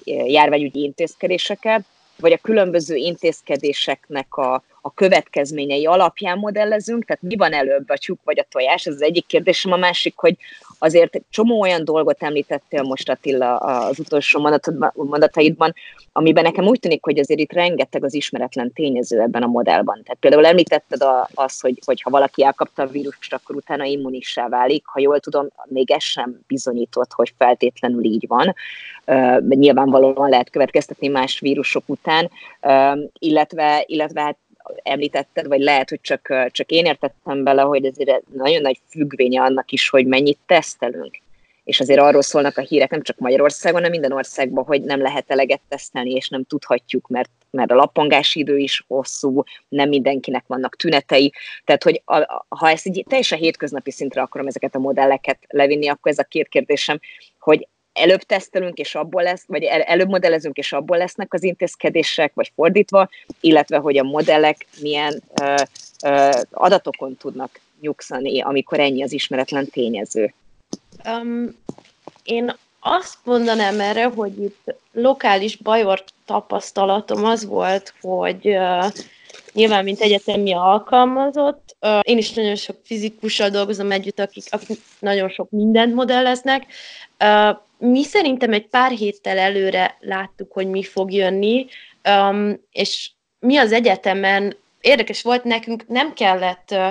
[0.06, 1.86] járványügyi intézkedéseket,
[2.20, 8.20] vagy a különböző intézkedéseknek a, a következményei alapján modellezünk, tehát mi van előbb, a tyúk
[8.24, 10.38] vagy a tojás, ez az egyik kérdésem, a másik, hogy
[10.80, 14.50] azért csomó olyan dolgot említettél most Attila az utolsó
[14.94, 15.74] mondataidban,
[16.12, 20.02] amiben nekem úgy tűnik, hogy azért itt rengeteg az ismeretlen tényező ebben a modellban.
[20.04, 21.02] Tehát például említetted
[21.34, 24.86] azt, hogy, hogy ha valaki elkapta a vírust, akkor utána immunissá válik.
[24.86, 28.56] Ha jól tudom, még ez sem bizonyított, hogy feltétlenül így van.
[29.50, 32.32] Nyilvánvalóan lehet következtetni más vírusok után,
[33.20, 34.38] illetve, illetve hát
[34.84, 39.72] említetted, vagy lehet, hogy csak, csak én értettem bele, hogy ezért nagyon nagy függvénye annak
[39.72, 41.18] is, hogy mennyit tesztelünk.
[41.64, 45.32] És azért arról szólnak a hírek nem csak Magyarországon, hanem minden országban, hogy nem lehet
[45.32, 50.76] eleget tesztelni, és nem tudhatjuk, mert, mert a lappangási idő is hosszú, nem mindenkinek vannak
[50.76, 51.34] tünetei.
[51.66, 56.12] Tehát, hogy a, ha ezt egy teljesen hétköznapi szintre akarom ezeket a modelleket levinni, akkor
[56.12, 57.00] ez a két kérdésem,
[57.40, 62.52] hogy előbb tesztelünk, és abból lesz, vagy előbb modellezünk, és abból lesznek az intézkedések, vagy
[62.56, 65.56] fordítva, illetve hogy a modellek milyen ö,
[66.06, 70.34] ö, adatokon tudnak nyugszani, amikor ennyi az ismeretlen tényező.
[71.06, 71.56] Um,
[72.24, 78.86] én azt mondanám erre, hogy itt lokális bajor tapasztalatom az volt, hogy uh,
[79.54, 85.30] nyilván, mint egyetemi alkalmazott, uh, én is nagyon sok fizikussal dolgozom együtt, akik, akik nagyon
[85.30, 86.66] sok mindent modelleznek,
[87.20, 91.68] uh, mi szerintem egy pár héttel előre láttuk, hogy mi fog jönni,
[92.10, 96.90] um, és mi az egyetemen, érdekes volt nekünk, nem kellett, uh,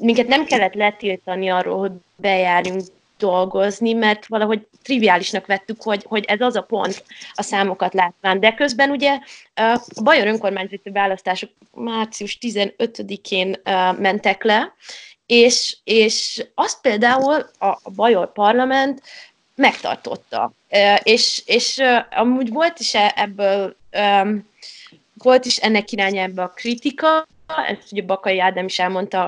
[0.00, 2.82] minket nem kellett letiltani arról, hogy bejárjunk
[3.18, 8.40] dolgozni, mert valahogy triviálisnak vettük, hogy, hogy ez az a pont a számokat látván.
[8.40, 9.18] De közben ugye
[9.54, 13.60] a Bajor önkormányzati választások március 15-én
[13.98, 14.74] mentek le,
[15.26, 19.02] és, és azt például a Bajor parlament
[19.56, 20.52] megtartotta.
[21.02, 23.76] És, és amúgy volt is e, ebből,
[25.14, 27.26] volt is ennek irányába a kritika,
[27.68, 29.26] ezt ugye Bakai Ádám is elmondta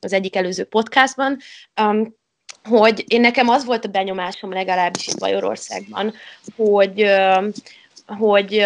[0.00, 1.38] az egyik előző podcastban,
[2.64, 6.14] hogy én nekem az volt a benyomásom legalábbis itt Bajorországban,
[6.56, 7.10] hogy,
[8.06, 8.64] hogy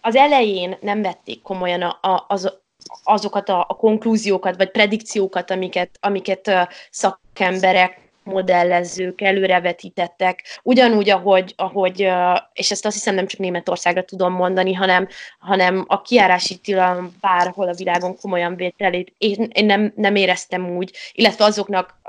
[0.00, 2.52] az, elején nem vették komolyan a, az,
[3.04, 6.50] azokat a, a konklúziókat, vagy predikciókat, amiket, amiket
[6.90, 12.08] szakemberek modellezők előrevetítettek, ugyanúgy, ahogy, ahogy,
[12.52, 15.08] és ezt azt hiszem nem csak Németországra tudom mondani, hanem,
[15.38, 20.96] hanem a kiárási tilalom bárhol a világon komolyan vételét én, én nem, nem éreztem úgy,
[21.12, 22.00] illetve azoknak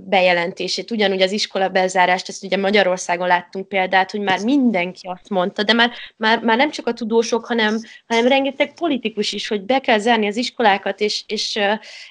[0.00, 0.90] bejelentését.
[0.90, 5.72] Ugyanúgy az iskola bezárást, ezt ugye Magyarországon láttunk példát, hogy már mindenki azt mondta, de
[5.72, 9.98] már, már, már nem csak a tudósok, hanem, hanem rengeteg politikus is, hogy be kell
[9.98, 11.58] zárni az iskolákat, és, és,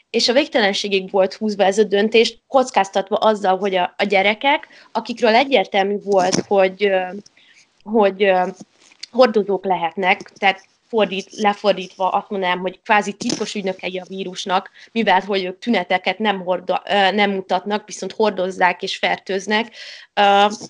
[0.09, 5.35] és a végtelenségig volt húzva ez a döntés, kockáztatva azzal, hogy a, a gyerekek, akikről
[5.35, 6.91] egyértelmű volt, hogy,
[7.83, 8.31] hogy
[9.11, 15.43] hordozók lehetnek, tehát fordít, lefordítva azt mondanám, hogy kvázi titkos ügynökei a vírusnak, mivel hogy
[15.43, 19.75] ők tüneteket nem, horda, nem mutatnak, viszont hordozzák és fertőznek,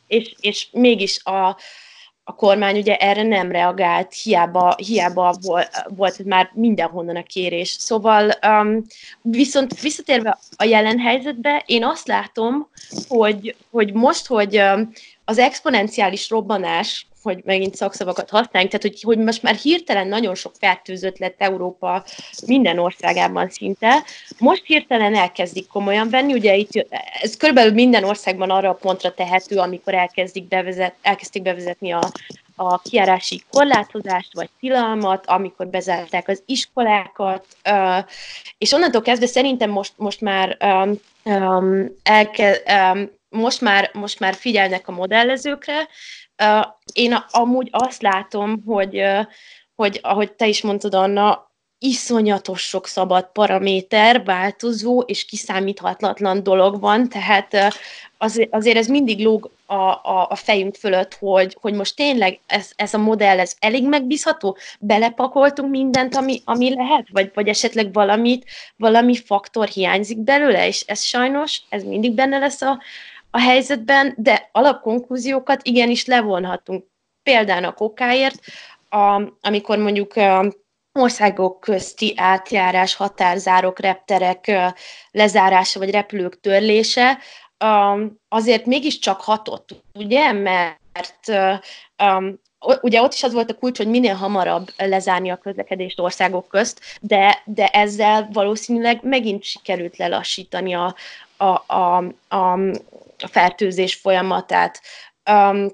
[0.08, 1.58] és, és mégis a,
[2.24, 7.70] a kormány ugye erre nem reagált, hiába, hiába volt, volt már mindenhonnan a kérés.
[7.70, 8.86] Szóval um,
[9.22, 12.70] viszont visszatérve a jelen helyzetbe, én azt látom,
[13.08, 14.92] hogy, hogy most, hogy um,
[15.26, 20.52] az exponenciális robbanás hogy megint szakszavakat használjunk, tehát hogy, hogy most már hirtelen nagyon sok
[20.60, 22.04] fertőzött lett Európa
[22.46, 24.04] minden országában szinte.
[24.38, 26.88] Most hirtelen elkezdik komolyan venni, ugye itt
[27.22, 32.12] ez körülbelül minden országban arra a pontra tehető, amikor elkezdik bevezet, elkezdték bevezetni a,
[32.56, 37.46] a kiárási korlátozást vagy tilalmat, amikor bezárták az iskolákat,
[38.58, 40.58] és onnantól kezdve szerintem most, most már
[42.04, 42.62] elke,
[43.30, 45.88] most már, most már figyelnek a modellezőkre,
[46.94, 49.04] én amúgy azt látom, hogy,
[49.76, 57.10] hogy ahogy te is mondtad, Anna, iszonyatos sok szabad paraméter, változó és kiszámíthatatlan dolog van,
[57.10, 57.74] tehát
[58.50, 62.94] azért ez mindig lóg a, a, a fejünk fölött, hogy, hogy most tényleg ez, ez
[62.94, 68.46] a modell ez elég megbízható, belepakoltunk mindent, ami, ami lehet, vagy, vagy esetleg valamit,
[68.76, 72.80] valami faktor hiányzik belőle, és ez sajnos, ez mindig benne lesz a,
[73.36, 76.86] a helyzetben, de alapkonklúziókat igenis levonhatunk.
[77.24, 78.40] Például a kokáért,
[78.90, 80.14] a, amikor mondjuk
[80.92, 84.52] országok közti átjárás, határzárok, repterek
[85.12, 87.18] lezárása, vagy repülők törlése,
[88.28, 91.20] azért mégiscsak hatott, ugye, mert
[92.82, 96.82] ugye ott is az volt a kulcs, hogy minél hamarabb lezárni a közlekedést országok közt,
[97.02, 100.96] de, de ezzel valószínűleg megint sikerült lelassítani a,
[101.38, 102.60] a, a, a,
[103.26, 104.82] a fertőzés folyamatát.
[105.32, 105.68] Um,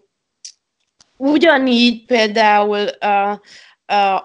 [1.17, 3.39] ugyanígy például uh,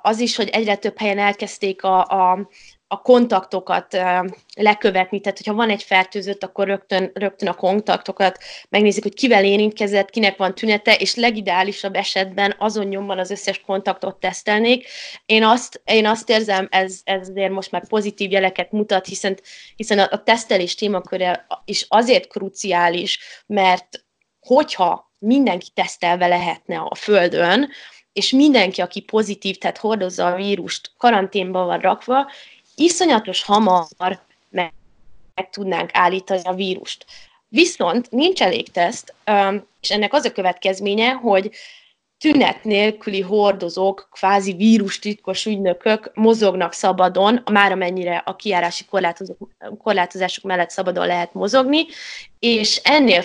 [0.02, 2.48] az is, hogy egyre több helyen elkezdték a, a,
[2.96, 3.96] a kontaktokat
[4.54, 10.10] lekövetni, tehát hogyha van egy fertőzött, akkor rögtön, rögtön a kontaktokat megnézik, hogy kivel érintkezett,
[10.10, 14.88] kinek van tünete, és legideálisabb esetben azon nyomban az összes kontaktot tesztelnék.
[15.26, 19.38] Én azt, én azt érzem, ez, ez azért most már pozitív jeleket mutat, hiszen,
[19.76, 24.04] hiszen a, a tesztelés témaköre is azért kruciális, mert
[24.40, 27.70] hogyha mindenki tesztelve lehetne a Földön,
[28.16, 32.30] és mindenki, aki pozitív, tehát hordozza a vírust, karanténban van rakva,
[32.76, 33.86] iszonyatos hamar
[34.50, 34.72] meg,
[35.34, 37.06] meg tudnánk állítani a vírust.
[37.48, 39.14] Viszont nincs elég teszt,
[39.80, 41.50] és ennek az a következménye, hogy
[42.18, 48.84] tünet nélküli hordozók, kvázi vírus titkos ügynökök mozognak szabadon, már amennyire a kiárási
[49.78, 51.86] korlátozások mellett szabadon lehet mozogni,
[52.38, 53.24] és ennél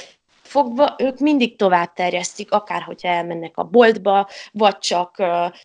[0.52, 5.18] fogva ők mindig tovább terjesztik, akár hogyha elmennek a boltba, vagy csak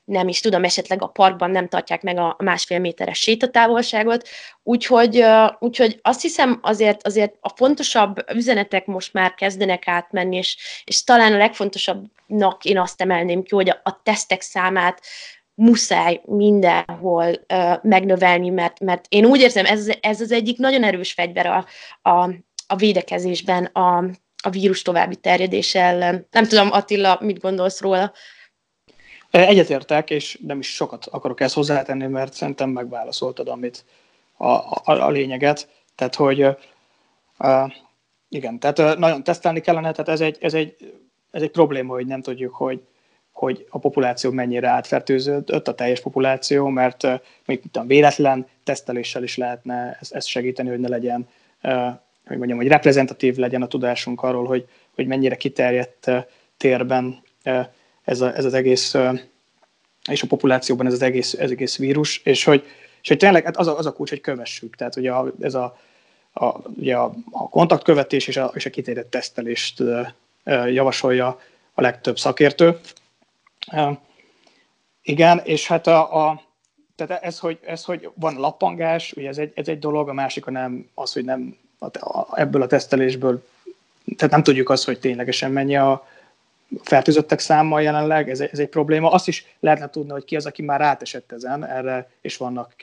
[0.04, 4.28] nem is tudom, esetleg a parkban nem tartják meg a másfél méteres sétatávolságot,
[4.62, 5.24] úgyhogy,
[5.58, 11.32] úgyhogy azt hiszem azért, azért a fontosabb üzenetek most már kezdenek átmenni, és, és talán
[11.32, 15.00] a legfontosabbnak én azt emelném ki, hogy a, a tesztek számát
[15.54, 21.12] muszáj mindenhol uh, megnövelni, mert, mert én úgy érzem, ez, ez az egyik nagyon erős
[21.12, 21.66] fegyver a,
[22.10, 22.30] a,
[22.66, 24.04] a védekezésben, a,
[24.46, 26.26] a vírus további terjedése ellen.
[26.30, 28.12] Nem tudom, Attila, mit gondolsz róla?
[29.30, 33.84] Egyetértek, és nem is sokat akarok ezt hozzátenni, mert szerintem megválaszoltad, amit
[34.36, 35.68] a, a, a lényeget.
[35.94, 36.42] Tehát, hogy
[37.38, 37.72] uh,
[38.28, 40.76] igen, tehát nagyon tesztelni kellene, tehát ez egy, ez, egy,
[41.30, 42.80] ez egy probléma, hogy nem tudjuk, hogy,
[43.32, 47.06] hogy a populáció mennyire átfertőződött, a teljes populáció, mert
[47.44, 51.28] még a véletlen teszteléssel is lehetne ezt, ezt segíteni, hogy ne legyen
[52.26, 56.10] hogy mondjam, hogy reprezentatív legyen a tudásunk arról, hogy, hogy mennyire kiterjedt
[56.56, 57.22] térben
[58.04, 58.94] ez, a, ez az egész,
[60.10, 62.64] és a populációban ez az egész, ez egész vírus, és hogy,
[63.02, 64.76] és hogy tényleg hát az, a, az a kulcs, hogy kövessük.
[64.76, 65.78] Tehát ugye a, ez a,
[66.32, 69.82] a, ugye a, a kontaktkövetés és a, és a kitérett tesztelést
[70.66, 71.40] javasolja
[71.74, 72.78] a legtöbb szakértő.
[75.02, 76.42] Igen, és hát a, a
[76.94, 80.46] tehát ez hogy, ez, hogy van lappangás, ugye ez egy, ez egy dolog, a másik
[80.46, 81.56] a nem az, hogy nem
[82.34, 83.46] ebből a tesztelésből,
[84.16, 86.06] tehát nem tudjuk azt, hogy ténylegesen mennyi a
[86.82, 89.10] fertőzöttek száma jelenleg, ez ez egy probléma.
[89.10, 92.74] Azt is lehetne tudni, hogy ki az, aki már átesett ezen, erre és vannak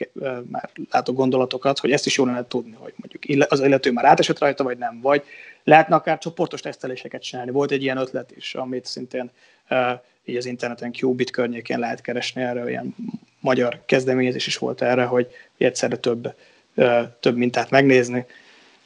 [0.50, 4.38] már látok gondolatokat, hogy ezt is jól lenne tudni, hogy mondjuk az illető már átesett
[4.38, 5.22] rajta, vagy nem, vagy
[5.64, 7.50] lehetne akár csoportos teszteléseket csinálni.
[7.50, 9.30] Volt egy ilyen ötlet is, amit szintén
[10.24, 12.94] így az interneten Qubit környékén lehet keresni erre, ilyen
[13.40, 15.28] magyar kezdeményezés is volt erre, hogy
[15.58, 16.34] egyszerre több,
[17.20, 18.26] több mintát megnézni.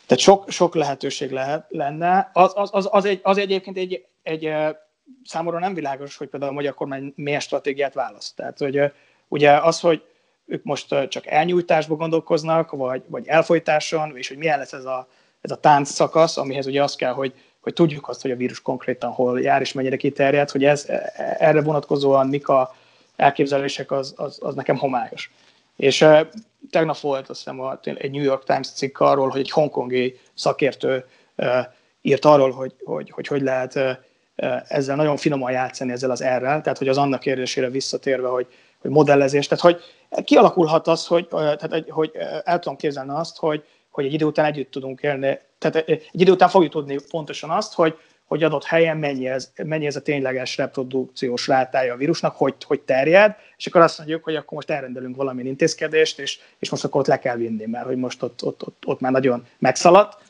[0.08, 2.30] Tehát sok, sok lehetőség lehet, lenne.
[2.32, 4.52] Az, az, az, az, egy, az egyébként egy, egy,
[5.24, 8.36] számomra nem világos, hogy például a magyar kormány milyen stratégiát választ.
[8.36, 8.92] Tehát, hogy
[9.28, 10.02] ugye az, hogy
[10.46, 15.08] ők most csak elnyújtásba gondolkoznak, vagy, vagy elfolytáson, és hogy milyen lesz ez a,
[15.40, 18.62] ez a tánc szakasz, amihez ugye az kell, hogy, hogy tudjuk azt, hogy a vírus
[18.62, 22.74] konkrétan hol jár, és mennyire kiterjed, hogy ez, e, erre vonatkozóan mik a
[23.16, 25.30] elképzelések, az, az, az nekem homályos.
[25.78, 26.06] És
[26.70, 31.04] tegnap volt azt hiszem a, egy New York Times cikk arról, hogy egy hongkongi szakértő
[32.00, 33.78] írt arról, hogy hogy, hogy, hogy lehet
[34.68, 38.46] ezzel nagyon finoman játszani ezzel az errel, tehát hogy az annak kérdésére visszatérve, hogy,
[38.80, 39.82] hogy modellezés, tehát hogy
[40.24, 42.10] kialakulhat az, hogy, tehát, hogy
[42.44, 46.32] el tudom képzelni azt, hogy, hogy egy idő után együtt tudunk élni, tehát egy idő
[46.32, 47.98] után fogjuk tudni pontosan azt, hogy
[48.28, 52.80] hogy adott helyen mennyi ez, mennyi ez a tényleges reprodukciós rátája a vírusnak, hogy, hogy
[52.80, 57.00] terjed, és akkor azt mondjuk, hogy akkor most elrendelünk valami intézkedést, és, és most akkor
[57.00, 60.22] ott le kell vinni, mert hogy most ott, ott, ott, ott már nagyon megszaladt.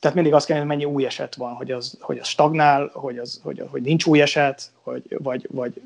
[0.00, 3.18] Tehát mindig azt kell, hogy mennyi új eset van, hogy az, hogy az stagnál, hogy,
[3.18, 5.82] az, hogy, hogy nincs új eset, hogy, vagy, vagy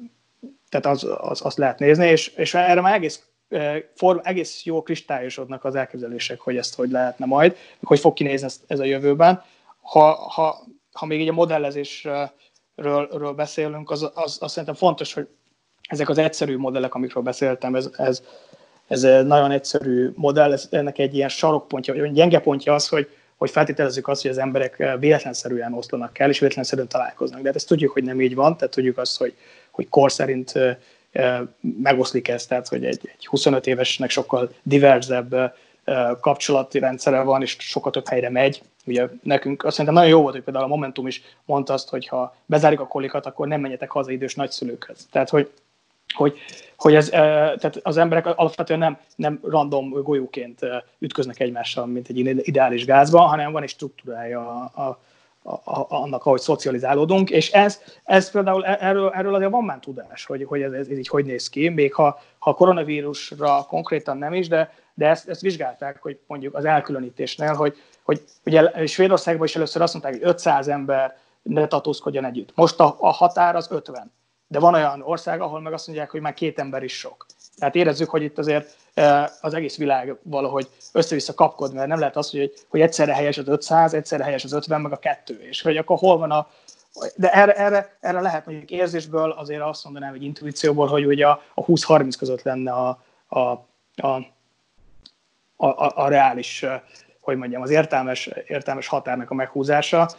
[0.68, 3.22] tehát az, az, azt lehet nézni, és, és erre már egész
[3.94, 8.60] form, egész jó kristályosodnak az elképzelések, hogy ezt hogy lehetne majd, hogy fog kinézni ez,
[8.66, 9.42] ez a jövőben.
[9.80, 12.30] Ha, ha, ha még így a modellezésről
[12.76, 15.28] ről beszélünk, az, az, az szerintem fontos, hogy
[15.88, 18.22] ezek az egyszerű modellek, amikről beszéltem, ez, ez,
[18.86, 23.50] ez nagyon egyszerű modell, ez, ennek egy ilyen sarokpontja, vagy gyenge pontja az, hogy, hogy
[23.50, 27.40] feltételezzük azt, hogy az emberek véletlenszerűen oszlanak el, és véletlenszerűen találkoznak.
[27.40, 29.34] De hát ezt tudjuk, hogy nem így van, tehát tudjuk azt, hogy,
[29.70, 30.52] hogy kor szerint
[31.82, 35.54] megoszlik ez, tehát hogy egy, egy 25 évesnek sokkal diverzebb
[36.20, 38.62] kapcsolati rendszere van, és sokkal több helyre megy.
[38.86, 42.06] Ugye nekünk azt szerintem nagyon jó volt, hogy például a Momentum is mondta azt, hogy
[42.06, 45.06] ha bezárjuk a kolikat, akkor nem menjetek haza idős nagyszülőkhöz.
[45.10, 45.50] Tehát, hogy,
[46.14, 46.38] hogy,
[46.76, 50.60] hogy ez, tehát az emberek alapvetően nem, nem random golyóként
[50.98, 52.18] ütköznek egymással, mint egy
[52.48, 54.98] ideális gázban, hanem van egy struktúrája a, a,
[55.48, 60.24] a, annak, ahogy szocializálódunk, és ez, ez például e, erről, erről azért van már tudás,
[60.24, 64.48] hogy, hogy ez, ez így hogy néz ki, még ha, ha koronavírusra konkrétan nem is,
[64.48, 69.82] de, de ezt, ezt vizsgálták, hogy mondjuk az elkülönítésnél, hogy, hogy ugye Svédországban is először
[69.82, 72.50] azt mondták, hogy 500 ember ne tartózkodjon együtt.
[72.54, 74.12] Most a, a határ az 50.
[74.46, 77.26] De van olyan ország, ahol meg azt mondják, hogy már két ember is sok.
[77.58, 78.76] Tehát érezzük, hogy itt azért
[79.40, 83.48] az egész világ valahogy össze-vissza kapkod, mert nem lehet az, hogy, hogy egyszerre helyes az
[83.48, 86.48] 500, egyszerre helyes az 50, meg a kettő, és hogy akkor hol van a...
[87.16, 91.42] De erre, erre, erre lehet mondjuk érzésből azért azt mondanám, hogy intuícióból, hogy ugye a,
[91.54, 93.38] a 20-30 között lenne a, a,
[93.94, 94.06] a,
[95.56, 96.64] a, a, reális,
[97.20, 100.10] hogy mondjam, az értelmes, értelmes határnak a meghúzása.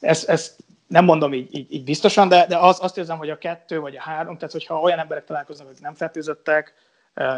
[0.00, 0.56] Ezt, ezt
[0.86, 3.96] nem mondom így, így, így biztosan, de, de az, azt érzem, hogy a kettő vagy
[3.96, 6.74] a három, tehát hogyha olyan emberek találkoznak, akik nem fertőzöttek,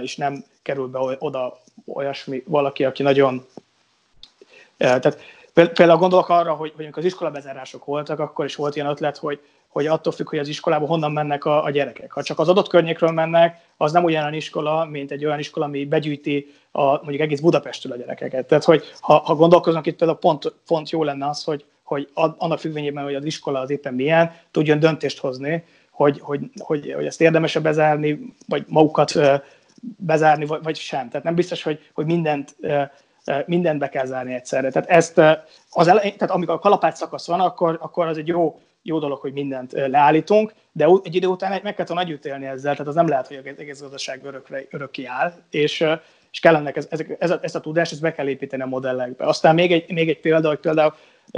[0.01, 3.47] és nem kerül be oda olyasmi valaki, aki nagyon...
[4.77, 5.19] Tehát
[5.53, 9.17] például gondolok arra, hogy, hogy amikor az iskola bezárások voltak, akkor is volt ilyen ötlet,
[9.17, 12.13] hogy, hogy attól függ, hogy az iskolába honnan mennek a, a gyerekek.
[12.13, 15.85] Ha csak az adott környékről mennek, az nem ugyanolyan iskola, mint egy olyan iskola, ami
[15.85, 18.47] begyűjti a, mondjuk egész Budapestről a gyerekeket.
[18.47, 22.59] Tehát, hogy ha, ha gondolkozunk itt például pont, pont jó lenne az, hogy, hogy annak
[22.59, 27.21] függvényében, hogy az iskola az éppen milyen, tudjon döntést hozni, hogy, hogy, hogy, hogy ezt
[27.21, 29.13] érdemesebb bezárni, vagy magukat
[29.97, 31.09] bezárni, vagy, vagy sem.
[31.09, 32.57] Tehát nem biztos, hogy, hogy mindent,
[33.47, 34.71] mindent be kell zárni egyszerre.
[34.71, 35.19] Tehát, ezt
[35.71, 39.19] az elején, tehát amikor a kalapács szakasz van, akkor, akkor az egy jó, jó dolog,
[39.19, 43.09] hogy mindent leállítunk, de egy idő után meg kell együtt élni ezzel, tehát az nem
[43.09, 45.85] lehet, hogy az egész gazdaság örökre, örökké áll, és,
[46.31, 49.27] és kellene ez, ez, ez, a, ezt a tudást, ezt be kell építeni a modellekbe.
[49.27, 50.95] Aztán még egy, még egy példa, hogy például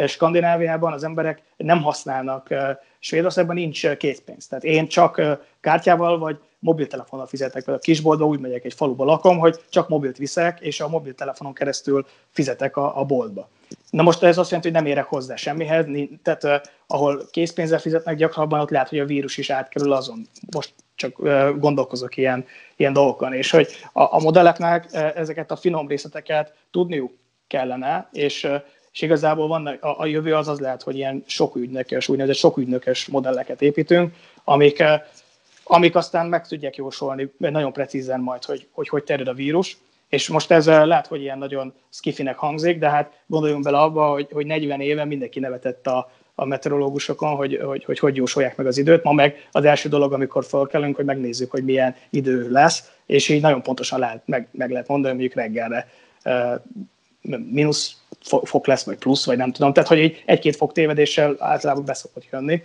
[0.07, 2.55] Skandináviában az emberek nem használnak,
[2.99, 4.47] Svédországban nincs készpénz.
[4.47, 5.23] Tehát én csak
[5.61, 7.55] kártyával vagy mobiltelefonnal fizetek.
[7.65, 11.53] Például a kisboltba úgy megyek, egy faluba lakom, hogy csak mobilt viszek, és a mobiltelefonon
[11.53, 13.49] keresztül fizetek a, a boltba.
[13.91, 15.87] Na most ez azt jelenti, hogy nem érek hozzá semmihez,
[16.23, 20.27] tehát ahol készpénzzel fizetnek gyakrabban, ott lehet, hogy a vírus is átkerül azon.
[20.55, 21.19] Most csak
[21.59, 22.45] gondolkozok ilyen,
[22.77, 27.13] ilyen dolgokon, és hogy a, a modelleknek ezeket a finom részleteket tudniuk
[27.47, 28.49] kellene, és
[28.93, 32.57] és igazából van, a, a jövő az az lehet, hogy ilyen sok ügynökös, úgynevezett sok
[32.57, 34.15] ügynökös modelleket építünk,
[34.45, 34.83] amik
[35.65, 39.77] amik aztán meg tudják jósolni nagyon precízen majd, hogy hogy, hogy terjed a vírus.
[40.09, 44.11] És most ez eh, lehet, hogy ilyen nagyon skifinek hangzik, de hát gondoljunk bele abba,
[44.11, 48.67] hogy, hogy 40 éve mindenki nevetett a, a meteorológusokon, hogy, hogy, hogy hogy jósolják meg
[48.67, 49.03] az időt.
[49.03, 53.43] Ma meg az első dolog, amikor felkelünk, hogy megnézzük, hogy milyen idő lesz, és így
[53.43, 55.89] nagyon pontosan lehet, meg, meg lehet mondani, mondjuk reggelre
[56.25, 56.55] uh,
[57.23, 57.97] mínusz
[58.43, 59.73] fok lesz, vagy plusz, vagy nem tudom.
[59.73, 62.63] Tehát, hogy egy-két fok tévedéssel általában beszokott jönni.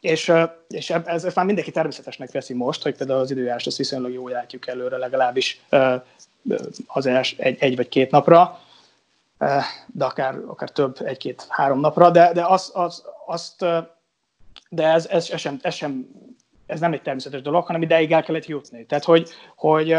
[0.00, 0.32] És,
[0.68, 4.30] és ez, ez már mindenki természetesnek veszi most, hogy például az időjárás azt viszonylag jól
[4.30, 5.60] látjuk előre, legalábbis
[6.86, 8.60] az els, egy, egy vagy két napra,
[9.86, 13.64] de akár, akár több, egy-két-három napra, de, de az, az, azt,
[14.68, 16.08] de ez, ez, ez, sem, ez, sem,
[16.66, 18.86] ez nem egy természetes dolog, hanem ideig el kellett jutni.
[18.86, 19.96] Tehát, hogy, hogy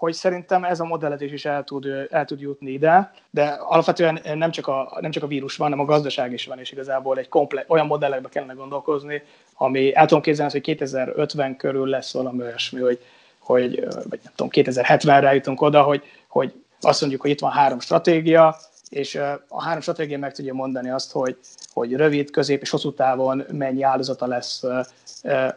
[0.00, 4.50] hogy szerintem ez a modellezés is el tud, el tud jutni ide, de alapvetően nem
[4.50, 7.28] csak, a, nem csak a vírus van, hanem a gazdaság is van, és igazából egy
[7.28, 9.22] komple- olyan modellekbe kellene gondolkozni,
[9.54, 12.98] ami el tudom képzelni, hogy 2050 körül lesz valami olyasmi, hogy,
[13.38, 17.80] hogy vagy nem tudom, 2070-re jutunk oda, hogy, hogy azt mondjuk, hogy itt van három
[17.80, 18.56] stratégia,
[18.88, 19.14] és
[19.48, 21.38] a három stratégia meg tudja mondani azt, hogy,
[21.72, 24.64] hogy rövid, közép és hosszú távon mennyi áldozata lesz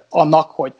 [0.09, 0.73] annak, hogy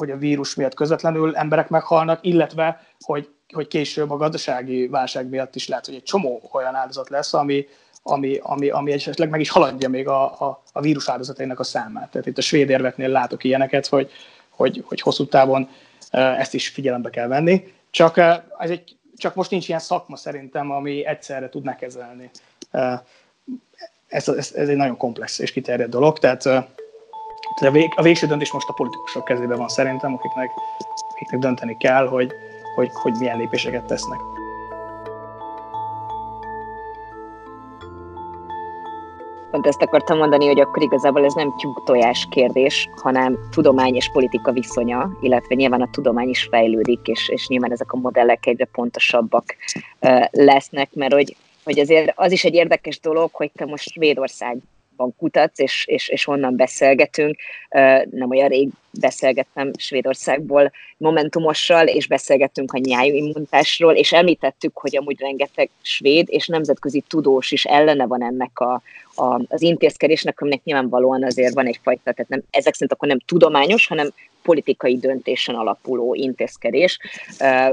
[0.00, 5.54] hogy a vírus miatt közvetlenül emberek meghalnak, illetve hogy, hogy később a gazdasági válság miatt
[5.54, 7.66] is lehet, hogy egy csomó olyan áldozat lesz, ami,
[8.02, 12.10] ami, ami, ami esetleg meg is haladja még a, a, a vírus áldozatainak a számát.
[12.10, 14.10] Tehát itt a svéd érveknél látok ilyeneket, hogy,
[14.48, 15.68] hogy, hogy hosszú távon
[16.10, 17.72] ezt is figyelembe kell venni.
[17.90, 18.16] Csak,
[18.58, 22.30] ez egy, csak most nincs ilyen szakma szerintem, ami egyszerre tudná kezelni.
[24.08, 28.52] Ez, ez, ez egy nagyon komplex és kiterjedt dolog, tehát a, vég, a végső döntés
[28.52, 30.50] most a politikusok kezében van szerintem, akiknek,
[31.10, 32.32] akiknek dönteni kell, hogy,
[32.74, 34.18] hogy, hogy milyen lépéseket tesznek.
[39.50, 44.52] Pont ezt akartam mondani, hogy akkor igazából ez nem tyúk-tojás kérdés, hanem tudomány és politika
[44.52, 49.56] viszonya, illetve nyilván a tudomány is fejlődik, és, és nyilván ezek a modellek egyre pontosabbak
[50.30, 54.58] lesznek, mert hogy, hogy azért az is egy érdekes dolog, hogy te most Svédország
[55.00, 57.36] Svédországban kutatsz, és, és, és onnan beszélgetünk.
[58.10, 65.70] Nem olyan rég beszélgettem Svédországból Momentumossal, és beszélgettünk a nyájimmunitásról, és említettük, hogy amúgy rengeteg
[65.82, 68.82] svéd és nemzetközi tudós is ellene van ennek a,
[69.14, 73.86] a, az intézkedésnek, aminek nyilvánvalóan azért van egyfajta, tehát nem, ezek szerint akkor nem tudományos,
[73.86, 74.10] hanem
[74.42, 76.98] politikai döntésen alapuló intézkedés.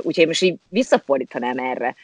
[0.01, 1.95] Úgyhogy most így visszafordítanám erre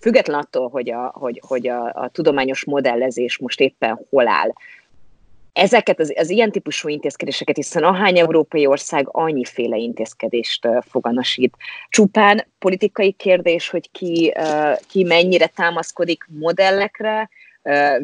[0.00, 4.52] Független attól, hogy a, hogy, hogy a, a tudományos modellezés most éppen hol áll,
[5.54, 11.56] ezeket az, az ilyen típusú intézkedéseket, hiszen ahány európai ország annyiféle intézkedést foganasít.
[11.88, 14.32] Csupán politikai kérdés, hogy ki,
[14.88, 17.28] ki mennyire támaszkodik modellekre,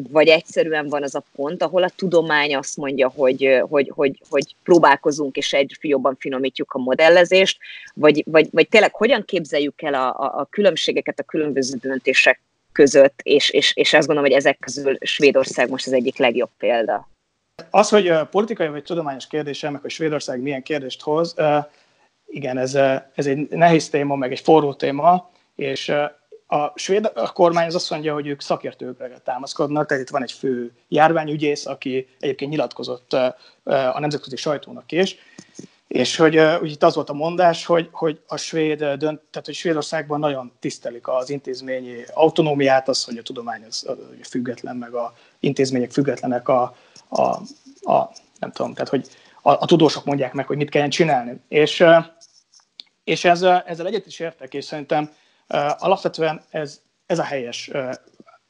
[0.09, 4.55] vagy egyszerűen van az a pont, ahol a tudomány azt mondja, hogy, hogy, hogy, hogy
[4.63, 7.57] próbálkozunk és egy jobban finomítjuk a modellezést,
[7.93, 12.41] vagy, vagy, vagy tényleg hogyan képzeljük el a, a, a különbségeket a különböző döntések
[12.71, 17.09] között, és, és, és azt gondolom, hogy ezek közül Svédország most az egyik legjobb példa.
[17.69, 21.35] Az, hogy politikai vagy tudományos kérdése, meg hogy Svédország milyen kérdést hoz,
[22.25, 22.75] igen, ez,
[23.15, 25.91] ez egy nehéz téma, meg egy forró téma, és
[26.53, 30.31] a svéd a kormány az azt mondja, hogy ők szakértőkre támaszkodnak, tehát itt van egy
[30.31, 33.13] fő járványügyész, aki egyébként nyilatkozott
[33.63, 35.15] a nemzetközi sajtónak is,
[35.87, 39.53] és hogy uh, itt az volt a mondás, hogy, hogy a svéd dönt, tehát hogy
[39.53, 45.13] Svédországban nagyon tisztelik az intézményi autonómiát, az, hogy a tudomány az, az független, meg a
[45.39, 46.75] intézmények függetlenek a,
[47.09, 47.21] a,
[47.91, 49.07] a nem tudom, tehát hogy
[49.41, 51.41] a, a tudósok mondják meg, hogy mit kelljen csinálni.
[51.47, 51.83] És,
[53.03, 55.09] és ezzel, ezzel egyet is értek, és szerintem
[55.77, 57.71] Alapvetően ez, ez a helyes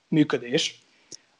[0.08, 0.84] működés,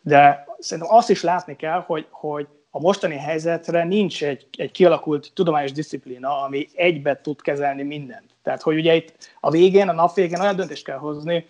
[0.02, 5.32] de szerintem azt is látni kell, hogy, hogy a mostani helyzetre nincs egy, egy kialakult
[5.34, 8.36] tudományos disziplína, ami egybe tud kezelni mindent.
[8.44, 11.46] Tehát, hogy ugye itt a végén, a nap végén olyan döntést kell hozni,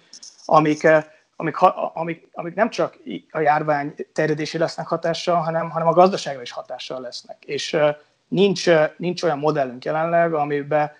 [0.45, 0.87] amik,
[1.35, 1.57] amik,
[1.93, 2.97] amik, amik nem csak
[3.31, 7.43] a járvány terjedési lesznek hatással, hanem, hanem a gazdaságra is hatással lesznek.
[7.45, 7.77] És
[8.27, 8.65] nincs,
[8.97, 10.91] nincs olyan modellünk jelenleg, amiben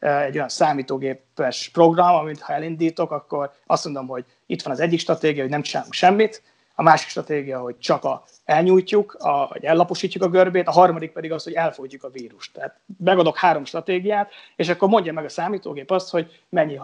[0.00, 5.00] egy olyan számítógépes program, amit ha elindítok, akkor azt mondom, hogy itt van az egyik
[5.00, 6.42] stratégia, hogy nem csinálunk semmit,
[6.74, 11.32] a másik stratégia, hogy csak a, elnyújtjuk, a, vagy ellaposítjuk a görbét, a harmadik pedig
[11.32, 12.52] az, hogy elfogyjuk a vírust.
[12.52, 16.80] Tehát megadok három stratégiát, és akkor mondja meg a számítógép azt, hogy mennyi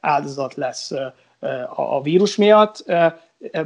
[0.00, 0.90] áldozat lesz
[1.74, 2.84] a vírus miatt,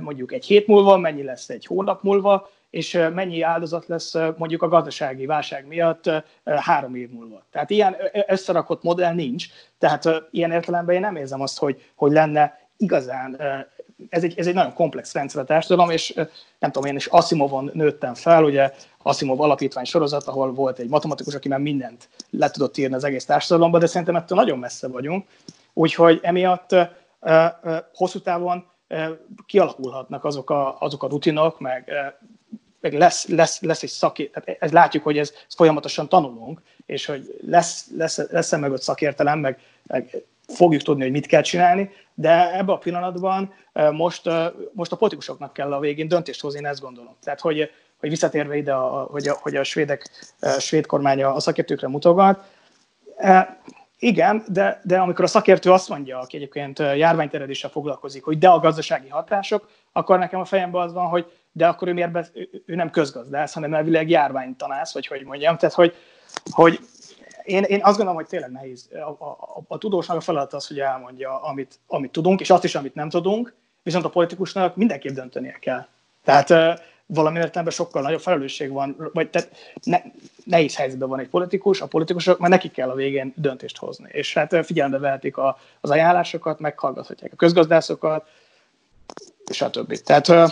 [0.00, 4.68] mondjuk egy hét múlva, mennyi lesz egy hónap múlva, és mennyi áldozat lesz mondjuk a
[4.68, 6.10] gazdasági válság miatt
[6.44, 7.42] három év múlva.
[7.50, 7.96] Tehát ilyen
[8.26, 9.46] összerakott modell nincs,
[9.78, 13.40] tehát ilyen értelemben én nem érzem azt, hogy, hogy lenne igazán,
[14.08, 16.14] ez egy, ez egy nagyon komplex rendszer a társadalom, és
[16.58, 21.34] nem tudom, én is Asimovon nőttem fel, ugye Asimov alapítvány sorozat, ahol volt egy matematikus,
[21.34, 25.26] aki már mindent le tudott írni az egész társadalomba, de szerintem ettől nagyon messze vagyunk,
[25.72, 26.74] úgyhogy emiatt
[27.94, 28.66] hosszú távon
[29.46, 31.92] kialakulhatnak azok a, azok a rutinok, meg
[32.80, 37.06] meg lesz, lesz, lesz egy szakért, tehát ez látjuk, hogy ez, ez folyamatosan tanulunk, és
[37.06, 41.90] hogy lesz, lesz, lesz meg ott szakértelem, meg, meg fogjuk tudni, hogy mit kell csinálni,
[42.14, 43.52] de ebben a pillanatban
[43.92, 44.30] most,
[44.72, 47.16] most a politikusoknak kell a végén döntést hozni, én ezt gondolom.
[47.22, 47.70] Tehát, hogy,
[48.00, 50.10] hogy visszatérve ide, a, hogy, a, hogy a svédek,
[50.40, 52.44] a svéd kormánya a szakértőkre mutogat,
[53.98, 58.58] igen, de, de amikor a szakértő azt mondja, aki egyébként járványterjedéssel foglalkozik, hogy de a
[58.58, 62.28] gazdasági hatások, akkor nekem a fejemben az van, hogy de akkor ő miért be,
[62.66, 65.56] ő nem közgazdász, hanem elvileg járványtanász, vagy hogy mondjam.
[65.56, 65.94] Tehát, hogy,
[66.50, 66.80] hogy
[67.44, 68.88] én, én azt gondolom, hogy tényleg nehéz.
[68.92, 72.74] A, a, a tudósnak a feladat az, hogy elmondja, amit, amit tudunk, és azt is,
[72.74, 75.86] amit nem tudunk, viszont a politikusnak mindenképp döntenie kell.
[76.24, 79.50] Tehát uh, valami értelemben sokkal nagyobb felelősség van, vagy tehát
[79.82, 79.98] ne,
[80.44, 84.08] nehéz helyzetben van egy politikus, a politikusok, mert nekik kell a végén döntést hozni.
[84.12, 88.28] És hát figyelembe vehetik a, az ajánlásokat, meghallgathatják a közgazdászokat,
[89.70, 90.02] többi.
[90.02, 90.50] Tehát uh,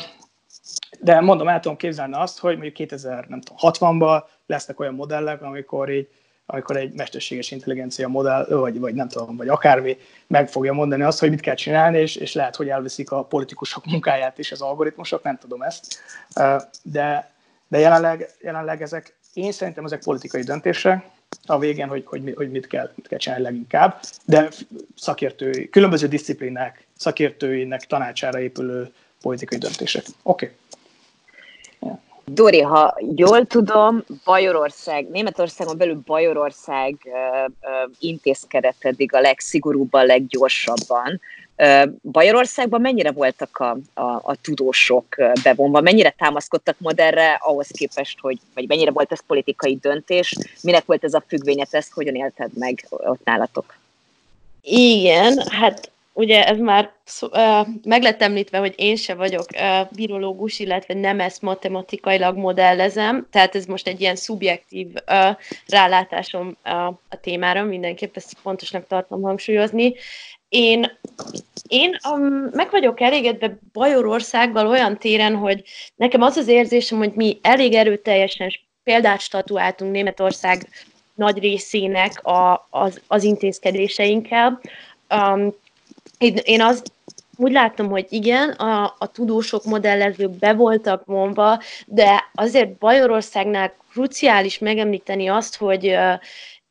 [1.00, 6.08] de mondom, el tudom képzelni azt, hogy mondjuk 2060-ban lesznek olyan modellek, amikor így
[6.46, 9.96] amikor egy mesterséges intelligencia modell, vagy, vagy nem tudom, vagy akármi
[10.26, 13.84] meg fogja mondani azt, hogy mit kell csinálni, és, és lehet, hogy elveszik a politikusok
[13.84, 15.98] munkáját is az algoritmusok, nem tudom ezt.
[16.82, 17.32] De,
[17.68, 21.04] de jelenleg, jelenleg ezek, én szerintem ezek politikai döntések,
[21.46, 24.48] a végén, hogy, hogy, hogy mit, kell, mit kell csinálni leginkább, de
[24.96, 28.92] szakértői, különböző disziplinák szakértőinek tanácsára épülő
[29.26, 30.04] politikai döntések.
[30.22, 30.44] Oké.
[30.44, 30.56] Okay.
[32.28, 36.96] Dori, ha jól tudom, Bajorország, Németországon belül Bajorország
[37.98, 41.20] intézkedett eddig a legszigorúbban, leggyorsabban.
[41.58, 45.06] Uh, Bajorországban mennyire voltak a, a, a tudósok
[45.42, 51.04] bevonva, mennyire támaszkodtak modellre ahhoz képest, hogy, vagy mennyire volt ez politikai döntés, minek volt
[51.04, 53.74] ez a függvényet, ezt hogyan élted meg ott nálatok?
[54.62, 59.88] Igen, hát ugye ez már szó, uh, meg lett említve, hogy én se vagyok uh,
[59.90, 65.36] virológus, illetve nem ezt matematikailag modellezem, tehát ez most egy ilyen szubjektív uh,
[65.66, 69.94] rálátásom uh, a témára, mindenképp ezt fontosnak tartom hangsúlyozni.
[70.48, 70.98] Én,
[71.68, 75.62] én um, meg vagyok elégedve Bajorországgal olyan téren, hogy
[75.96, 78.50] nekem az az érzésem, hogy mi elég erőteljesen
[78.82, 80.68] példát statuáltunk Németország
[81.14, 84.60] nagy részének a, az, az intézkedéseinkkel.
[85.14, 85.54] Um,
[86.18, 86.92] én, én azt
[87.36, 94.58] úgy látom, hogy igen, a, a tudósok, modellezők be voltak vonva, de azért Bajorországnál kruciális
[94.58, 96.12] megemlíteni azt, hogy uh,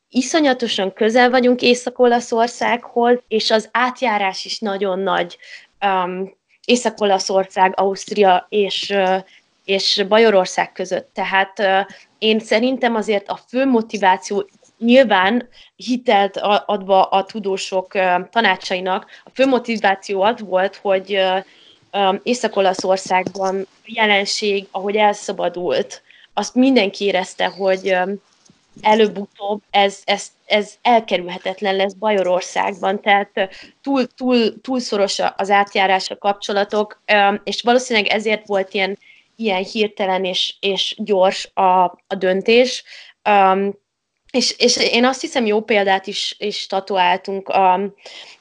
[0.10, 5.38] iszonyatosan közel vagyunk Észak-Olaszországhoz, és az átjárás is nagyon nagy
[5.86, 6.34] um,
[6.66, 9.24] Észak-Olaszország, Ausztria és, uh,
[9.66, 11.10] és Bajorország között.
[11.14, 11.80] Tehát uh,
[12.18, 17.92] én szerintem azért a fő motiváció nyilván hitelt adva a tudósok
[18.30, 21.22] tanácsainak, a fő motiváció az volt, hogy
[22.24, 26.02] Észak-Olaszországban jelenség, ahogy elszabadult,
[26.34, 27.98] azt mindenki érezte, hogy
[28.82, 33.50] előbb-utóbb ez, ez, ez elkerülhetetlen lesz Bajorországban, tehát
[33.82, 37.02] túl, túl, túl szoros az átjárás a kapcsolatok,
[37.44, 38.98] és valószínűleg ezért volt ilyen,
[39.36, 42.84] ilyen hirtelen és, és gyors a, a döntés.
[44.36, 47.74] És, és én azt hiszem, jó példát is, is tatuáltunk a,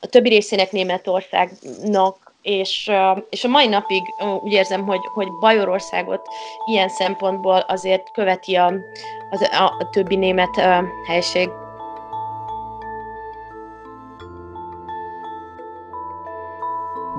[0.00, 2.90] a többi részének Németországnak, és,
[3.30, 4.02] és a mai napig
[4.42, 6.28] úgy érzem, hogy, hogy Bajorországot
[6.66, 8.74] ilyen szempontból azért követi a,
[9.30, 10.60] a, a többi német
[11.06, 11.48] helység.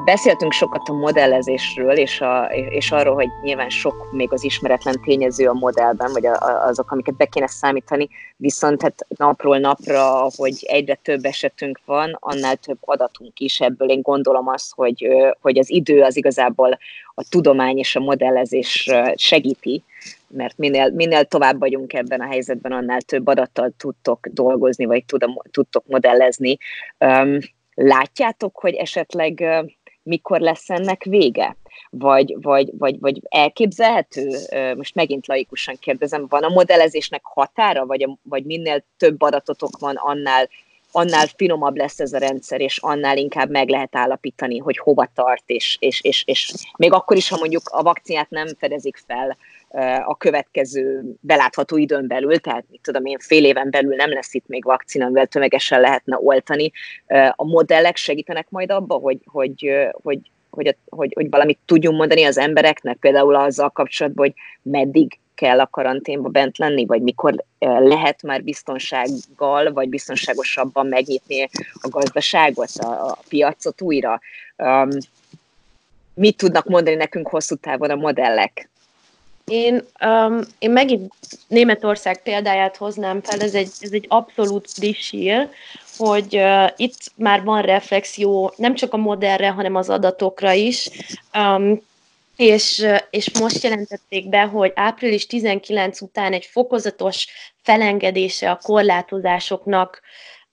[0.05, 5.47] Beszéltünk sokat a modellezésről, és, a, és arról, hogy nyilván sok még az ismeretlen tényező
[5.47, 10.53] a modellben, vagy a, a, azok, amiket be kéne számítani, viszont hát napról napra, hogy
[10.61, 13.89] egyre több esetünk van, annál több adatunk is ebből.
[13.89, 15.07] Én gondolom azt, hogy,
[15.41, 16.77] hogy az idő az igazából
[17.15, 19.83] a tudomány és a modellezés segíti,
[20.27, 25.41] mert minél, minél tovább vagyunk ebben a helyzetben, annál több adattal tudtok dolgozni, vagy tudom,
[25.51, 26.57] tudtok modellezni.
[26.99, 27.37] Um,
[27.73, 29.43] látjátok, hogy esetleg
[30.05, 31.57] mikor lesz ennek vége?
[31.89, 34.29] Vagy, vagy, vagy, vagy elképzelhető,
[34.75, 39.95] most megint laikusan kérdezem, van a modellezésnek határa, vagy, a, vagy minél több adatotok van,
[39.95, 40.49] annál,
[40.91, 45.43] annál finomabb lesz ez a rendszer, és annál inkább meg lehet állapítani, hogy hova tart,
[45.45, 49.37] és, és, és, és még akkor is, ha mondjuk a vakcinát nem fedezik fel,
[50.05, 54.47] a következő belátható időn belül, tehát mit tudom én, fél éven belül nem lesz itt
[54.47, 56.71] még vakcina, amivel tömegesen lehetne oltani.
[57.31, 60.19] A modellek segítenek majd abba, hogy, hogy, hogy,
[60.49, 65.67] hogy, hogy, hogy valamit tudjunk mondani az embereknek, például azzal kapcsolatban, hogy meddig kell a
[65.67, 73.17] karanténba bent lenni, vagy mikor lehet már biztonsággal, vagy biztonságosabban megnyitni a gazdaságot, a, a
[73.29, 74.19] piacot újra.
[74.57, 74.89] Um,
[76.13, 78.69] mit tudnak mondani nekünk hosszú távon a modellek?
[79.51, 81.13] Én, um, én megint
[81.47, 85.49] Németország példáját hoznám fel, ez egy, ez egy abszolút friss hír,
[85.97, 90.89] hogy uh, itt már van reflexió nem csak a modellre, hanem az adatokra is,
[91.33, 91.81] um,
[92.35, 97.27] és, és most jelentették be, hogy április 19 után egy fokozatos
[97.63, 100.01] felengedése a korlátozásoknak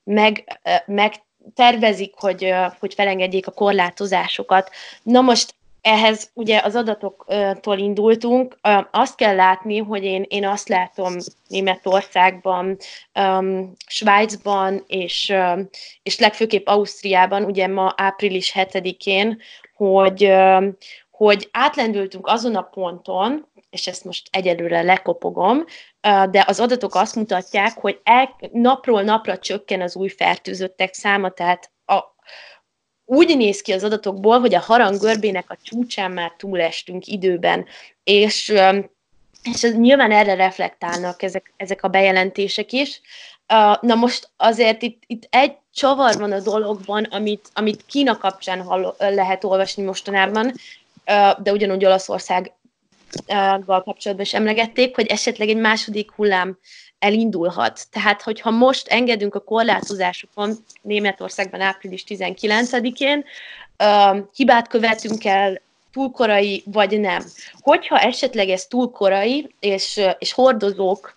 [0.05, 1.14] meg, meg
[1.55, 4.70] tervezik, hogy, hogy felengedjék a korlátozásokat.
[5.03, 8.59] Na most ehhez ugye az adatoktól indultunk.
[8.91, 11.12] Azt kell látni, hogy én, én azt látom
[11.49, 12.76] Németországban,
[13.87, 15.35] Svájcban és,
[16.03, 19.41] és legfőképp Ausztriában, ugye ma április 7-én,
[19.76, 20.33] hogy,
[21.11, 25.64] hogy átlendültünk azon a ponton, és ezt most egyelőre lekopogom,
[26.30, 31.70] de az adatok azt mutatják, hogy el, napról napra csökken az új fertőzöttek száma, tehát
[33.12, 37.66] úgy néz ki az adatokból, hogy a harang görbének a csúcsán már túlestünk időben,
[38.04, 38.48] és,
[39.42, 43.00] és ez, nyilván erre reflektálnak ezek, ezek a bejelentések is.
[43.80, 48.94] Na most azért itt, itt egy csavar van a dologban, amit, amit Kína kapcsán hall,
[48.98, 50.52] lehet olvasni mostanában,
[51.42, 51.84] de ugyanúgy
[53.26, 56.58] Olaszországgal kapcsolatban is emlegették, hogy esetleg egy második hullám
[56.98, 57.86] elindulhat.
[57.90, 63.24] Tehát, hogyha most engedünk a korlátozásokon Németországban április 19-én,
[63.78, 65.60] uh, hibát követünk el
[65.92, 67.22] túl korai, vagy nem.
[67.60, 71.14] Hogyha esetleg ez túl korai, és, és hordozók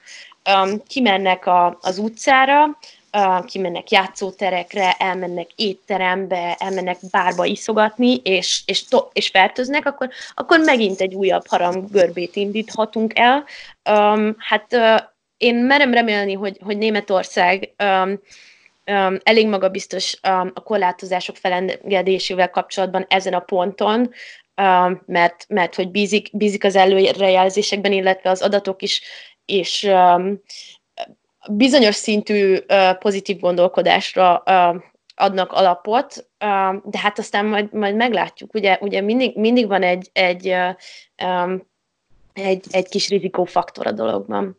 [0.87, 2.77] kimennek a, az utcára,
[3.45, 11.01] kimennek játszóterekre, elmennek étterembe, elmennek bárba iszogatni, és, és, to- és fertőznek, akkor, akkor megint
[11.01, 13.45] egy újabb haram görbét indíthatunk el.
[13.89, 14.99] Um, hát uh,
[15.37, 18.19] én merem remélni, hogy, hogy Németország um,
[18.91, 23.99] um, elég magabiztos um, a korlátozások felengedésével kapcsolatban ezen a ponton,
[24.61, 29.01] um, mert, mert hogy bízik, bízik az előrejelzésekben, illetve az adatok is,
[29.45, 30.41] és um,
[31.49, 32.57] bizonyos szintű
[32.99, 34.43] pozitív gondolkodásra
[35.15, 36.27] adnak alapot,
[36.83, 38.53] de hát aztán majd, majd meglátjuk.
[38.53, 40.47] Ugye, ugye mindig, mindig van egy, egy,
[42.33, 44.57] egy, egy kis rizikófaktor a dologban.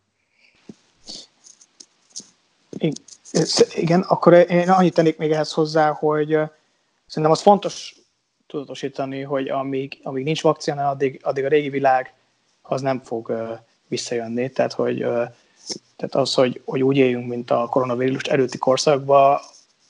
[3.75, 6.29] Igen, akkor én annyit tennék még ehhez hozzá, hogy
[7.07, 7.95] szerintem az fontos
[8.47, 12.15] tudatosítani, hogy amíg, amíg nincs vakcina, addig, addig a régi világ
[12.63, 13.33] az nem fog
[13.89, 14.51] visszajönni.
[14.51, 15.07] Tehát, hogy,
[15.97, 19.39] tehát az, hogy, hogy úgy éljünk, mint a koronavírus előtti korszakban,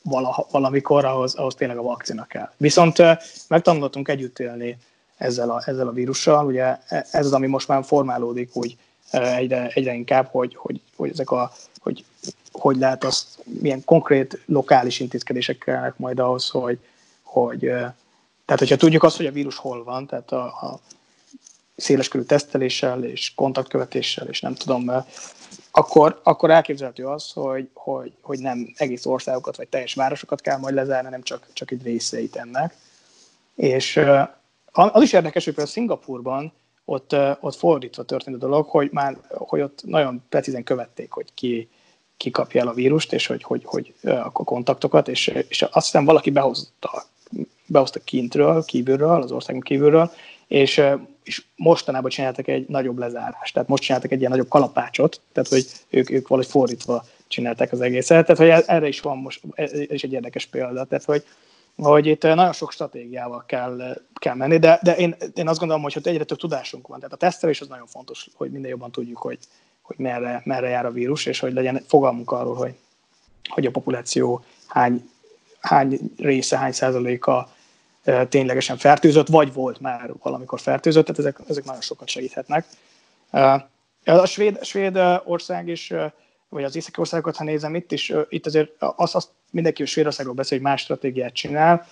[0.03, 2.51] valaha, valamikor ahhoz, ahhoz tényleg a vakcina kell.
[2.57, 3.03] Viszont
[3.49, 4.79] megtanultunk együtt élni
[5.17, 6.47] ezzel a, ezzel a vírussal.
[6.47, 8.77] Ugye e, ez az, ami most már formálódik úgy
[9.11, 12.05] egyre, egyre inkább, hogy, hogy, hogy ezek a hogy
[12.59, 16.79] hogy lehet azt, milyen konkrét lokális intézkedések kellnek majd ahhoz, hogy,
[17.23, 17.59] hogy
[18.45, 20.81] tehát hogyha tudjuk azt, hogy a vírus hol van, tehát a, a
[21.77, 24.91] széleskörű teszteléssel és kontaktkövetéssel, és nem tudom,
[25.79, 30.75] akkor, akkor elképzelhető az, hogy, hogy, hogy nem egész országokat vagy teljes városokat kell majd
[30.75, 32.75] lezárni, nem csak, csak egy részeit ennek.
[33.55, 34.01] És
[34.73, 36.53] az is érdekes, hogy például Szingapurban
[36.85, 41.69] ott, ott fordítva történt a dolog, hogy már hogy ott nagyon precízen követték, hogy ki,
[42.17, 46.05] ki kapja el a vírust, és hogy, hogy, hogy a kontaktokat, és, és azt hiszem
[46.05, 47.03] valaki behozta,
[47.67, 50.11] behozta kintről, kívülről, az országon kívülről,
[50.47, 50.83] és,
[51.27, 55.67] és mostanában csináltak egy nagyobb lezárást, tehát most csináltak egy ilyen nagyobb kalapácsot, tehát hogy
[55.91, 60.03] ők, ők valahogy fordítva csinálták az egészet, tehát hogy erre is van most, ez is
[60.03, 61.25] egy érdekes példa, tehát hogy,
[61.77, 65.95] hogy itt nagyon sok stratégiával kell, kell menni, de, de én, én azt gondolom, hogy
[65.97, 66.99] ott egyre több tudásunk van.
[66.99, 69.39] Tehát a tesztelés az nagyon fontos, hogy minden jobban tudjuk, hogy,
[69.83, 72.75] hogy merre, merre jár a vírus, és hogy legyen fogalmunk arról, hogy,
[73.49, 75.11] hogy a populáció hány,
[75.61, 77.55] hány része, hány százaléka
[78.29, 82.67] ténylegesen fertőzött, vagy volt már valamikor fertőzött, tehát ezek, ezek nagyon sokat segíthetnek.
[84.05, 85.93] A svéd, svéd ország is,
[86.49, 90.35] vagy az északi országokat, ha nézem itt is, itt azért azt, azt mindenki a Svédországról
[90.35, 91.87] beszél, hogy más stratégiát csinál.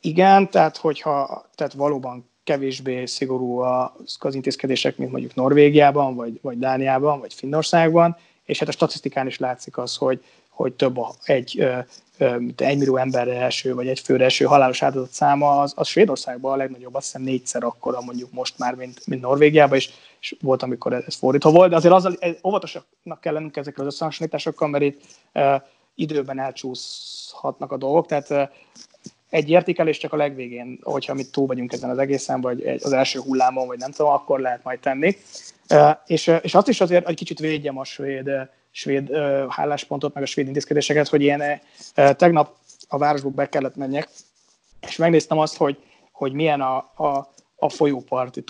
[0.00, 7.20] Igen, tehát hogyha tehát valóban kevésbé szigorú az intézkedések, mint mondjuk Norvégiában, vagy, vagy Dániában,
[7.20, 11.66] vagy Finnországban, és hát a statisztikán is látszik az, hogy, hogy több a, egy,
[12.56, 16.56] egy millió emberre első, vagy egy főre első halálos áldozat száma, az, az Svédországban a
[16.56, 19.90] legnagyobb, azt hiszem négyszer akkora mondjuk most már, mint, mint Norvégiában, és,
[20.20, 24.68] és volt, amikor ez fordítva volt, de azért azzal óvatosaknak kell lennünk ezekkel az összehasonlításokkal,
[24.68, 25.00] mert itt
[25.34, 25.54] uh,
[25.94, 28.42] időben elcsúszhatnak a dolgok, tehát uh,
[29.30, 33.20] egy értékelés csak a legvégén, hogyha mi túl vagyunk ezen az egészen, vagy az első
[33.20, 35.16] hullámon, vagy nem tudom, akkor lehet majd tenni.
[36.06, 38.30] És, és azt is azért egy kicsit védjem a svéd,
[38.76, 39.14] svéd
[39.48, 41.60] álláspontot, meg a svéd intézkedéseket, hogy én
[41.94, 42.56] tegnap
[42.88, 44.08] a városból be kellett menjek,
[44.80, 45.78] és megnéztem azt, hogy,
[46.12, 48.48] hogy milyen a, a, a folyópart, itt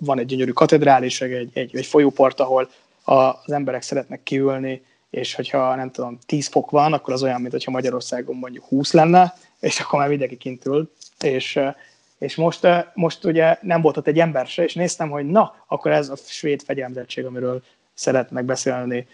[0.00, 2.70] van egy gyönyörű katedrális, egy, egy, egy folyópart, ahol
[3.04, 7.52] az emberek szeretnek kiülni, és hogyha nem tudom, 10 fok van, akkor az olyan, mint
[7.52, 11.60] hogyha Magyarországon mondjuk 20 lenne, és akkor már mindenki kint ült, és,
[12.18, 15.90] és most, most ugye nem volt ott egy ember se, és néztem, hogy na, akkor
[15.90, 17.62] ez a svéd fegyelmezettség, amiről
[17.96, 19.06] szeretnek beszélni,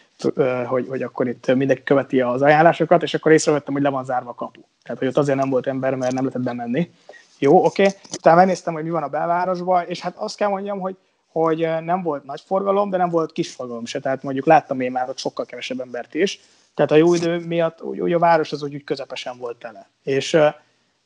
[0.66, 4.30] hogy, hogy akkor itt mindenki követi az ajánlásokat, és akkor észrevettem, hogy le van zárva
[4.30, 4.60] a kapu.
[4.82, 6.90] Tehát, hogy ott azért nem volt ember, mert nem lehetett bemenni.
[7.38, 7.82] Jó, oké.
[7.82, 7.94] Okay.
[8.12, 10.96] Utána megnéztem, hogy mi van a belvárosban, és hát azt kell mondjam, hogy
[11.32, 14.00] hogy nem volt nagy forgalom, de nem volt kis forgalom se.
[14.00, 16.40] Tehát mondjuk láttam én már ott sokkal kevesebb embert is.
[16.74, 19.88] Tehát a jó idő miatt úgy, úgy a város az úgy, úgy közepesen volt tele.
[20.02, 20.38] És,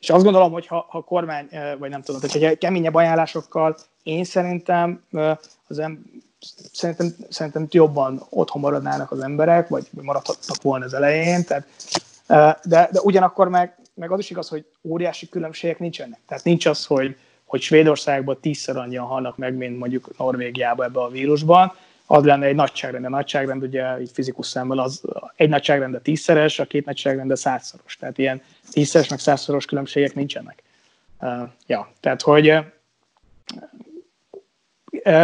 [0.00, 1.48] és azt gondolom, hogy ha, ha kormány,
[1.78, 5.04] vagy nem tudom, hogy keményebb ajánlásokkal, én szerintem
[5.66, 6.04] az em,
[6.72, 11.44] szerintem, szerintem jobban otthon maradnának az emberek, vagy maradhatnak volna az elején.
[11.44, 11.66] Tehát,
[12.64, 16.18] de, de ugyanakkor meg, meg az is igaz, hogy óriási különbségek nincsenek.
[16.26, 21.08] Tehát nincs az, hogy, hogy Svédországban tízszer annyian halnak meg, mint mondjuk Norvégiában ebbe a
[21.08, 21.72] vírusban,
[22.06, 23.04] az lenne egy nagyságrend.
[23.04, 25.02] A nagyságrend ugye így fizikus szemmel az
[25.36, 27.96] egy nagyságrend a tízszeres, a két nagyságrend a százszoros.
[27.96, 30.62] Tehát ilyen tízszeres meg százszoros különbségek nincsenek.
[31.20, 32.64] Uh, ja, tehát hogy uh,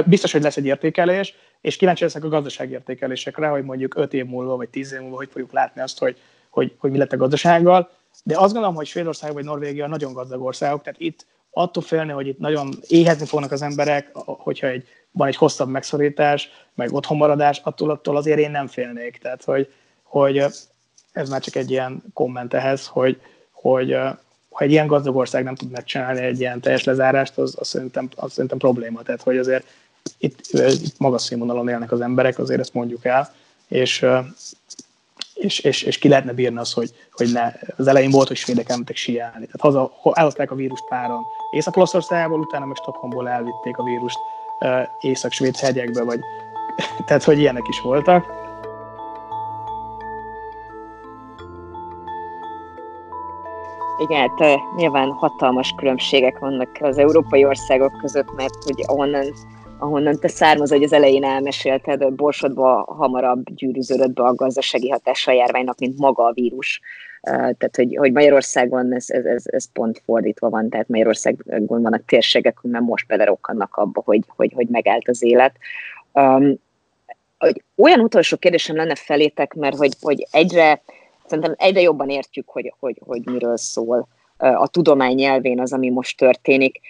[0.07, 4.27] biztos, hogy lesz egy értékelés, és kíváncsi leszek a gazdasági értékelésekre, hogy mondjuk 5 év
[4.27, 6.19] múlva, vagy 10 év múlva, hogy fogjuk látni azt, hogy,
[6.51, 7.91] hogy, hogy mi lett a gazdasággal.
[8.25, 12.27] De azt gondolom, hogy Svédország vagy Norvégia nagyon gazdag országok, tehát itt attól félni, hogy
[12.27, 17.91] itt nagyon éhezni fognak az emberek, hogyha egy, van egy hosszabb megszorítás, meg otthonmaradás, attól,
[17.91, 19.19] attól azért én nem félnék.
[19.19, 19.73] Tehát, hogy,
[20.03, 20.45] hogy
[21.13, 23.21] ez már csak egy ilyen komment ehhez, hogy,
[23.51, 23.97] hogy
[24.53, 28.09] ha egy ilyen gazdag ország nem tud megcsinálni egy ilyen teljes lezárást, az, az, szerintem,
[28.17, 29.03] az szerintem probléma.
[29.03, 29.67] Tehát, hogy azért
[30.19, 30.41] itt,
[30.83, 33.35] itt magas színvonalon élnek az emberek, azért ezt mondjuk el,
[33.69, 34.07] és,
[35.35, 38.69] és, és, és ki lehetne bírni az, hogy, hogy ne, az elején volt, hogy svédek
[38.69, 39.47] elmentek siálni.
[39.47, 44.19] Tehát haza, elhozták a vírust páron Észak-Olaszországból, utána meg Stockholmból elvitték a vírust
[45.01, 46.21] Észak-Svéd hegyekbe, vagy
[47.07, 48.42] tehát, hogy ilyenek is voltak.
[53.99, 59.35] Igen, hát nyilván hatalmas különbségek vannak az európai országok között, mert hogy ahonnan,
[59.79, 65.35] ahonnan te származol, hogy az elején elmesélted, Borsodba hamarabb gyűrűződött be a gazdasági hatása a
[65.35, 66.81] járványnak, mint maga a vírus.
[67.23, 72.59] Tehát, hogy, hogy Magyarországon ez, ez, ez, ez pont fordítva van, tehát Magyarországon vannak térségek,
[72.63, 75.57] már most belerokkannak abba, hogy, hogy, hogy megállt az élet.
[76.13, 76.55] Um,
[77.77, 80.83] olyan utolsó kérdésem lenne felétek, mert hogy, hogy egyre
[81.33, 86.17] szerintem egyre jobban értjük, hogy, hogy, hogy miről szól a tudomány nyelvén az, ami most
[86.17, 86.81] történik.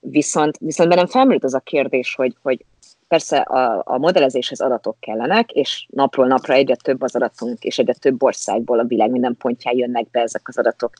[0.00, 2.64] Viszont, viszont bennem felmerült az a kérdés, hogy, hogy
[3.08, 7.92] persze a, a modellezéshez adatok kellenek, és napról napra egyre több az adatunk, és egyre
[7.92, 10.92] több országból a világ minden pontján jönnek be ezek az adatok.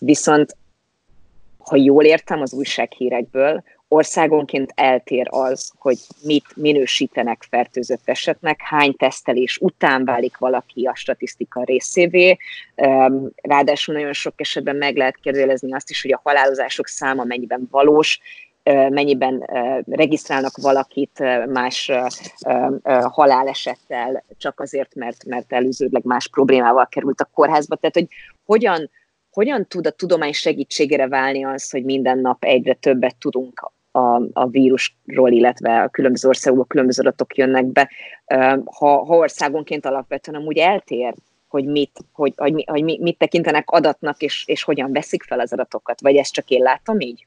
[0.00, 0.56] Viszont,
[1.58, 3.62] ha jól értem az újsághírekből,
[3.94, 11.62] országonként eltér az, hogy mit minősítenek fertőzött esetnek, hány tesztelés után válik valaki a statisztika
[11.64, 12.36] részévé.
[13.42, 18.20] Ráadásul nagyon sok esetben meg lehet kérdőjelezni azt is, hogy a halálozások száma mennyiben valós,
[18.90, 19.44] mennyiben
[19.86, 21.90] regisztrálnak valakit más
[23.02, 27.76] halálesettel, csak azért, mert, mert előződleg más problémával került a kórházba.
[27.76, 28.08] Tehát, hogy
[28.44, 28.90] hogyan,
[29.30, 33.60] hogyan tud a tudomány segítségére válni az, hogy minden nap egyre többet tudunk
[33.94, 37.90] a, a vírusról, illetve a különböző országokból különböző adatok jönnek be,
[38.64, 41.14] ha, ha országonként alapvetően amúgy eltér,
[41.48, 46.00] hogy mit, hogy, hogy, hogy mit tekintenek adatnak, és, és hogyan veszik fel az adatokat,
[46.00, 47.26] vagy ezt csak én látom így?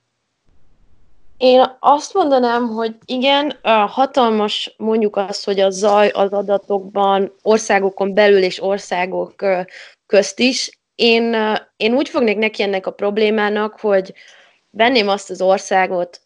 [1.37, 3.53] Én azt mondanám, hogy igen,
[3.87, 9.35] hatalmas mondjuk azt, hogy a zaj az adatokban országokon belül és országok
[10.05, 10.79] közt is.
[10.95, 11.35] Én,
[11.77, 14.13] én úgy fognék neki ennek a problémának, hogy
[14.69, 16.21] venném azt az országot,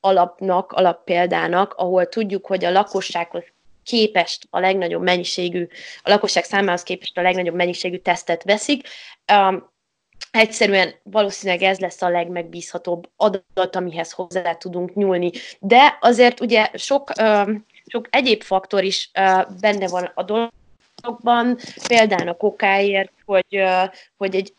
[0.00, 3.44] alapnak, alappéldának, ahol tudjuk, hogy a lakossághoz
[3.84, 5.68] képest a legnagyobb mennyiségű,
[6.02, 8.88] a lakosság számához képest a legnagyobb mennyiségű tesztet veszik.
[9.32, 9.72] Um,
[10.30, 15.30] egyszerűen valószínűleg ez lesz a legmegbízhatóbb adat, amihez hozzá tudunk nyúlni.
[15.60, 21.58] De azért ugye sok, um, sok egyéb faktor is uh, benne van a dologban,
[21.88, 23.62] például a kokáért, hogy,
[24.16, 24.52] hogy egy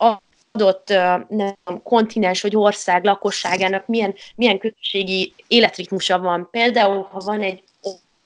[0.56, 0.88] adott
[1.28, 6.48] nem, kontinens vagy ország lakosságának milyen, milyen közösségi életritmusa van.
[6.50, 7.62] Például, ha van egy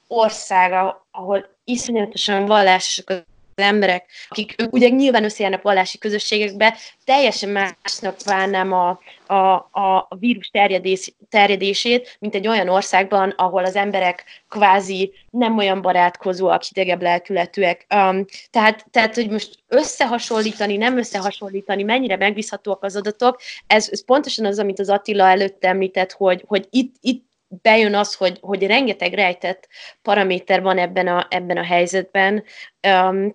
[0.09, 3.29] ország, ahol iszonyatosan vallásosak
[3.61, 11.15] emberek, akik ugye nyilván összejárnak vallási közösségekbe, teljesen másnak várnám a, a, a vírus terjedés,
[11.29, 17.87] terjedését, mint egy olyan országban, ahol az emberek kvázi nem olyan barátkozóak, hidegebb lelkületűek.
[17.95, 24.45] Um, tehát, tehát, hogy most összehasonlítani, nem összehasonlítani, mennyire megbízhatóak az adatok, ez, ez pontosan
[24.45, 27.29] az, amit az Attila előtt említett, hogy, hogy itt, itt
[27.63, 29.69] bejön az, hogy, hogy rengeteg rejtett
[30.03, 32.45] paraméter van ebben a, ebben a helyzetben,
[32.89, 33.35] um,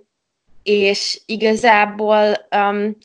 [0.66, 2.98] és igazából um,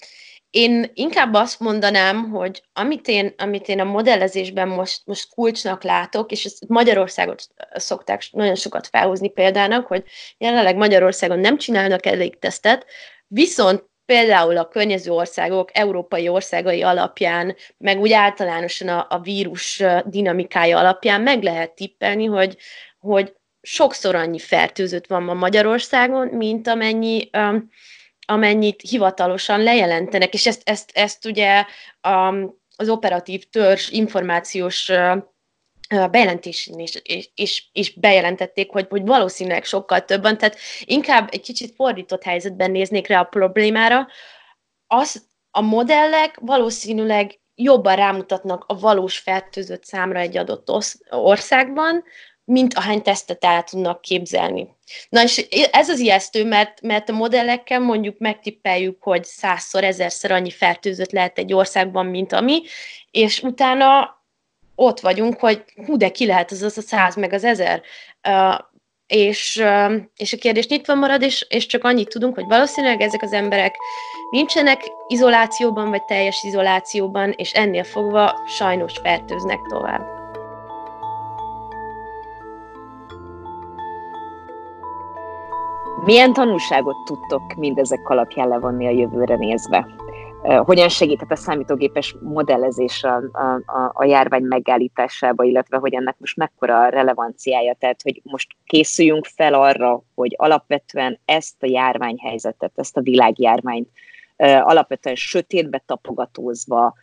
[0.50, 6.32] én inkább azt mondanám, hogy amit én, amit én a modellezésben most, most kulcsnak látok,
[6.32, 10.04] és ezt Magyarországot szokták nagyon sokat felhúzni példának, hogy
[10.38, 12.86] jelenleg Magyarországon nem csinálnak elég tesztet,
[13.26, 20.78] viszont például a környező országok, európai országai alapján, meg úgy általánosan a, a vírus dinamikája
[20.78, 22.56] alapján meg lehet tippelni, hogy,
[22.98, 27.70] hogy sokszor annyi fertőzött van ma Magyarországon, mint amennyi, um,
[28.26, 31.64] amennyit hivatalosan lejelentenek, és ezt, ezt, ezt ugye
[32.08, 35.22] um, az operatív törzs információs uh,
[36.10, 41.74] bejelentésén is, is, is, is bejelentették, hogy, hogy valószínűleg sokkal többen, tehát inkább egy kicsit
[41.74, 44.08] fordított helyzetben néznék rá a problémára.
[44.86, 50.70] Az, a modellek valószínűleg jobban rámutatnak a valós fertőzött számra egy adott
[51.10, 52.04] országban,
[52.50, 54.68] mint ahány tesztet el tudnak képzelni.
[55.08, 60.50] Na és ez az ijesztő, mert, mert a modellekkel mondjuk megtippeljük, hogy százszor, ezerszer annyi
[60.50, 62.62] fertőzött lehet egy országban, mint ami,
[63.10, 64.18] és utána
[64.74, 67.82] ott vagyunk, hogy hú, de ki lehet az az a száz meg az ezer.
[69.06, 69.62] és,
[70.16, 73.76] és a kérdés nyitva marad, és, és csak annyit tudunk, hogy valószínűleg ezek az emberek
[74.30, 80.19] nincsenek izolációban, vagy teljes izolációban, és ennél fogva sajnos fertőznek tovább.
[86.04, 89.86] Milyen tanulságot tudtok mindezek alapján levonni a jövőre nézve?
[90.42, 96.80] hogyan segíthet a számítógépes modellezés a, a, a járvány megállításába, illetve hogy ennek most mekkora
[96.80, 103.00] a relevanciája, tehát hogy most készüljünk fel arra, hogy alapvetően ezt a járványhelyzetet, ezt a
[103.00, 103.88] világjárványt
[104.60, 106.94] alapvetően sötétbe tapogatózva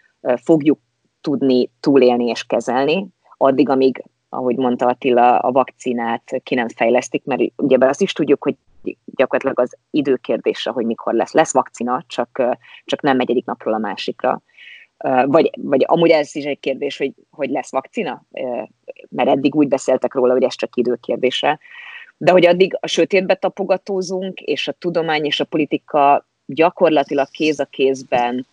[0.44, 0.80] fogjuk
[1.22, 4.04] tudni túlélni és kezelni, addig, amíg,
[4.38, 8.56] ahogy mondta Attila, a vakcinát ki nem fejlesztik, mert ugye azt is tudjuk, hogy
[9.06, 11.32] gyakorlatilag az időkérdése, hogy mikor lesz.
[11.32, 12.44] Lesz vakcina, csak,
[12.86, 14.42] csak nem egyik napról a másikra.
[15.26, 18.24] Vagy, vagy amúgy ez is egy kérdés, hogy, hogy lesz vakcina,
[19.10, 21.60] mert eddig úgy beszéltek róla, hogy ez csak időkérdése.
[22.18, 27.66] De hogy addig a sötétbe tapogatózunk, és a tudomány és a politika gyakorlatilag kéz a
[27.66, 28.46] kézben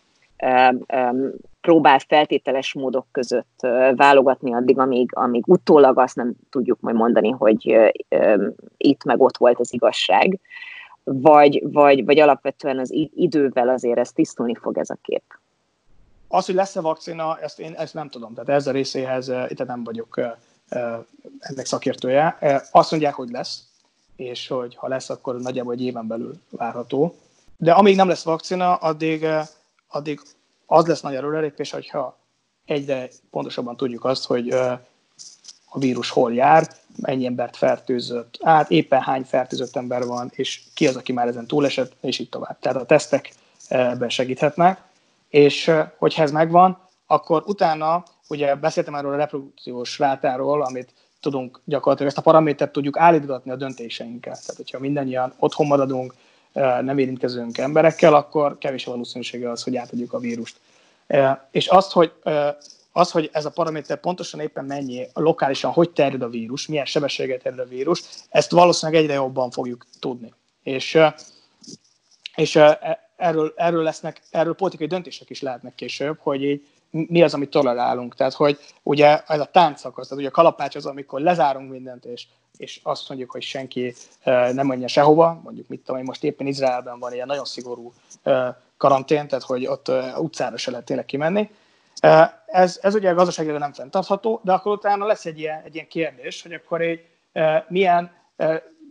[1.65, 3.59] próbál feltételes módok között
[3.95, 7.93] válogatni addig, amíg, amíg utólag azt nem tudjuk majd mondani, hogy
[8.77, 10.39] itt meg ott volt az igazság,
[11.03, 15.23] vagy, vagy, vagy alapvetően az idővel azért ez tisztulni fog ez a kép.
[16.27, 18.33] Az, hogy lesz-e vakcina, ezt én ezt nem tudom.
[18.33, 20.19] Tehát ez a részéhez itt nem vagyok
[21.39, 22.37] ennek szakértője.
[22.71, 23.63] Azt mondják, hogy lesz,
[24.15, 27.15] és hogy ha lesz, akkor nagyjából egy éven belül várható.
[27.57, 29.25] De amíg nem lesz vakcina, addig,
[29.87, 30.19] addig
[30.65, 32.17] az lesz nagy előrelépés, hogyha
[32.65, 39.23] egyre pontosabban tudjuk azt, hogy a vírus hol jár, mennyi embert fertőzött át, éppen hány
[39.23, 42.59] fertőzött ember van, és ki az, aki már ezen túlesett, és így tovább.
[42.59, 43.33] Tehát a tesztek
[43.67, 44.81] ebben segíthetnek,
[45.29, 52.11] és hogyha ez megvan, akkor utána, ugye beszéltem erről a reprodukciós rátáról, amit tudunk gyakorlatilag,
[52.11, 54.33] ezt a paramétert tudjuk állítgatni a döntéseinkkel.
[54.33, 56.13] Tehát, hogyha mindannyian otthon maradunk,
[56.81, 60.59] nem érintkezünk emberekkel, akkor kevés a valószínűsége az, hogy átadjuk a vírust.
[61.51, 62.13] És azt, hogy,
[62.91, 67.37] az, hogy ez a paraméter pontosan éppen mennyi, lokálisan hogy terjed a vírus, milyen sebességgel
[67.37, 70.33] terjed a vírus, ezt valószínűleg egyre jobban fogjuk tudni.
[70.63, 70.97] És,
[72.35, 76.67] és e, erről, erről, lesznek, erről politikai döntések is lehetnek később, hogy így
[77.07, 78.15] mi az, amit tolerálunk.
[78.15, 82.27] Tehát, hogy ugye ez a táncszakasz, tehát ugye a kalapács az, amikor lezárunk mindent, és
[82.57, 83.93] és azt mondjuk, hogy senki
[84.23, 87.93] nem menjen sehova, mondjuk mit tudom most éppen Izraelben van ilyen nagyon szigorú
[88.77, 91.49] karantén, tehát hogy ott utcára se lehet tényleg kimenni.
[92.45, 96.41] Ez, ez ugye gazdaságilag nem fenntartható, de akkor utána lesz egy ilyen, egy ilyen kérdés,
[96.41, 97.05] hogy akkor egy
[97.67, 98.11] milyen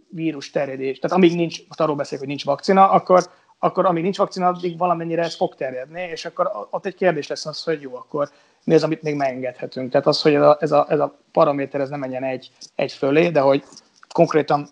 [0.09, 3.30] vírus terjedés, tehát amíg nincs, most arról beszélek, hogy nincs vakcina, akkor,
[3.64, 7.46] akkor amíg nincs vakcina, addig valamennyire ez fog terjedni, és akkor ott egy kérdés lesz
[7.46, 8.30] az, hogy jó, akkor
[8.64, 9.90] mi az, amit még megengedhetünk.
[9.90, 12.92] Tehát az, hogy ez a, ez a, ez a paraméter ez nem menjen egy, egy
[12.92, 13.64] fölé, de hogy
[14.12, 14.68] konkrétan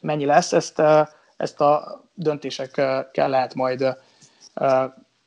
[0.00, 0.82] mennyi lesz, ezt,
[1.36, 3.96] ezt a döntésekkel lehet majd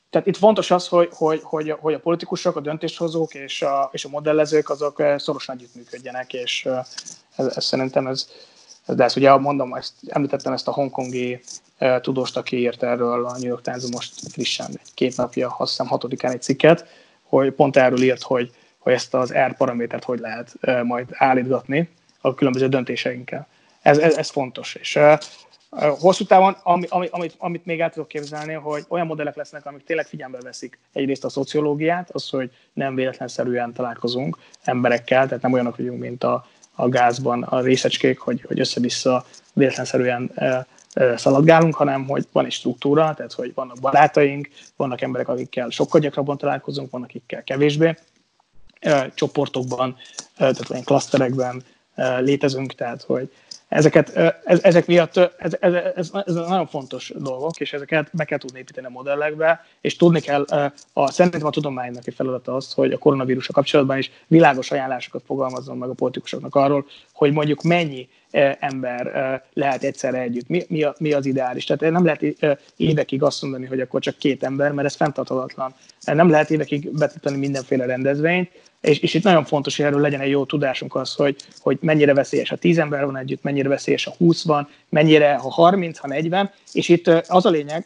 [0.10, 4.06] tehát itt fontos az, hogy, hogy, hogy, hogy a politikusok, a döntéshozók és a, és
[4.06, 6.68] a modellezők azok szorosan együttműködjenek, és
[7.36, 8.30] ez, ez szerintem ez,
[8.88, 11.42] de ezt ugye mondom, ezt, említettem ezt a hongkongi
[12.02, 16.32] tudóst, aki írt erről a New York Times most frissen, két napja, azt hiszem hatodikán
[16.32, 16.86] egy cikket,
[17.24, 21.90] hogy pont erről írt, hogy, hogy ezt az R paramétert hogy lehet majd állítgatni
[22.22, 23.48] a különböző döntéseinkkel.
[23.82, 24.76] Ez, ez, ez fontos.
[24.76, 25.00] És
[25.80, 29.84] hosszú távon, ami, ami, amit, amit még el tudok képzelni, hogy olyan modellek lesznek, amik
[29.84, 35.76] tényleg figyelembe veszik egyrészt a szociológiát, az, hogy nem véletlenszerűen találkozunk emberekkel, tehát nem olyanok
[35.76, 36.46] vagyunk, mint a,
[36.76, 40.32] a gázban a részecskék, hogy, hogy össze-vissza véletlenszerűen
[41.16, 46.38] szaladgálunk, hanem hogy van egy struktúra, tehát hogy vannak barátaink, vannak emberek, akikkel sokkal gyakrabban
[46.38, 47.96] találkozunk, vannak akikkel kevésbé,
[49.14, 49.98] csoportokban,
[50.38, 51.64] tehát olyan klaszterekben
[52.20, 53.32] létezünk, tehát hogy
[53.76, 54.10] ezeket,
[54.44, 58.60] ez, ezek miatt ez, ez, ez, ez nagyon fontos dolgok, és ezeket be kell tudni
[58.60, 60.46] építeni a modellekbe, és tudni kell,
[60.94, 65.78] a, szerintem a tudománynak egy feladata az, hogy a koronavírusra kapcsolatban is világos ajánlásokat fogalmazzon
[65.78, 68.10] meg a politikusoknak arról, hogy mondjuk mennyi
[68.60, 71.64] ember lehet egyszerre együtt, mi, mi, a, mi az ideális.
[71.64, 72.24] Tehát nem lehet
[72.78, 75.74] évekig azt mondani, hogy akkor csak két ember, mert ez fenntarthatatlan.
[76.06, 78.50] Nem lehet évekig betiltani mindenféle rendezvényt,
[78.86, 82.14] és, és itt nagyon fontos, hogy erről legyen egy jó tudásunk az, hogy, hogy mennyire
[82.14, 86.08] veszélyes, ha 10 ember van együtt, mennyire veszélyes, ha 20 van, mennyire, ha 30, ha
[86.08, 87.86] 40, és itt az a lényeg,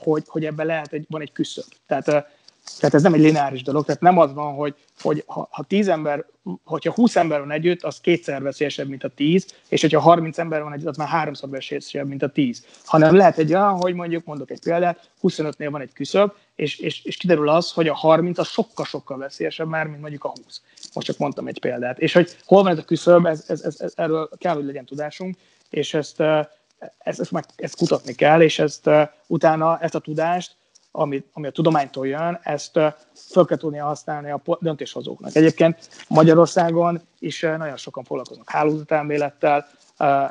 [0.00, 1.64] hogy, hogy ebben lehet, egy, van egy küszöb.
[1.86, 2.26] Tehát
[2.78, 5.88] Tehát ez nem egy lineáris dolog, tehát nem az van, hogy, hogy ha, ha 10
[5.88, 6.24] ember,
[6.64, 10.62] hogyha 20 ember van együtt, az kétszer veszélyesebb, mint a 10, és hogyha 30 ember
[10.62, 12.66] van együtt, az már háromszor veszélyesebb, mint a 10.
[12.84, 17.04] Hanem lehet egy olyan, hogy mondjuk, mondok egy példát, 25-nél van egy küszöb, és, és,
[17.04, 20.62] és kiderül az, hogy a 30 az sokkal-sokkal veszélyesebb már, mint mondjuk a 20.
[20.94, 21.98] Most csak mondtam egy példát.
[21.98, 24.84] És hogy hol van ez a küszöb, ez, ez, ez, ez, erről kell, hogy legyen
[24.84, 25.36] tudásunk,
[25.70, 26.20] és ezt,
[26.98, 28.90] ezt, ezt, meg, ezt kutatni kell, és ezt
[29.26, 30.56] utána ezt a tudást
[30.96, 32.72] ami, ami a tudománytól jön, ezt
[33.14, 35.34] fel kell tudnia használni a döntéshozóknak.
[35.34, 39.66] Egyébként Magyarországon is nagyon sokan foglalkoznak hálózatelmélettel,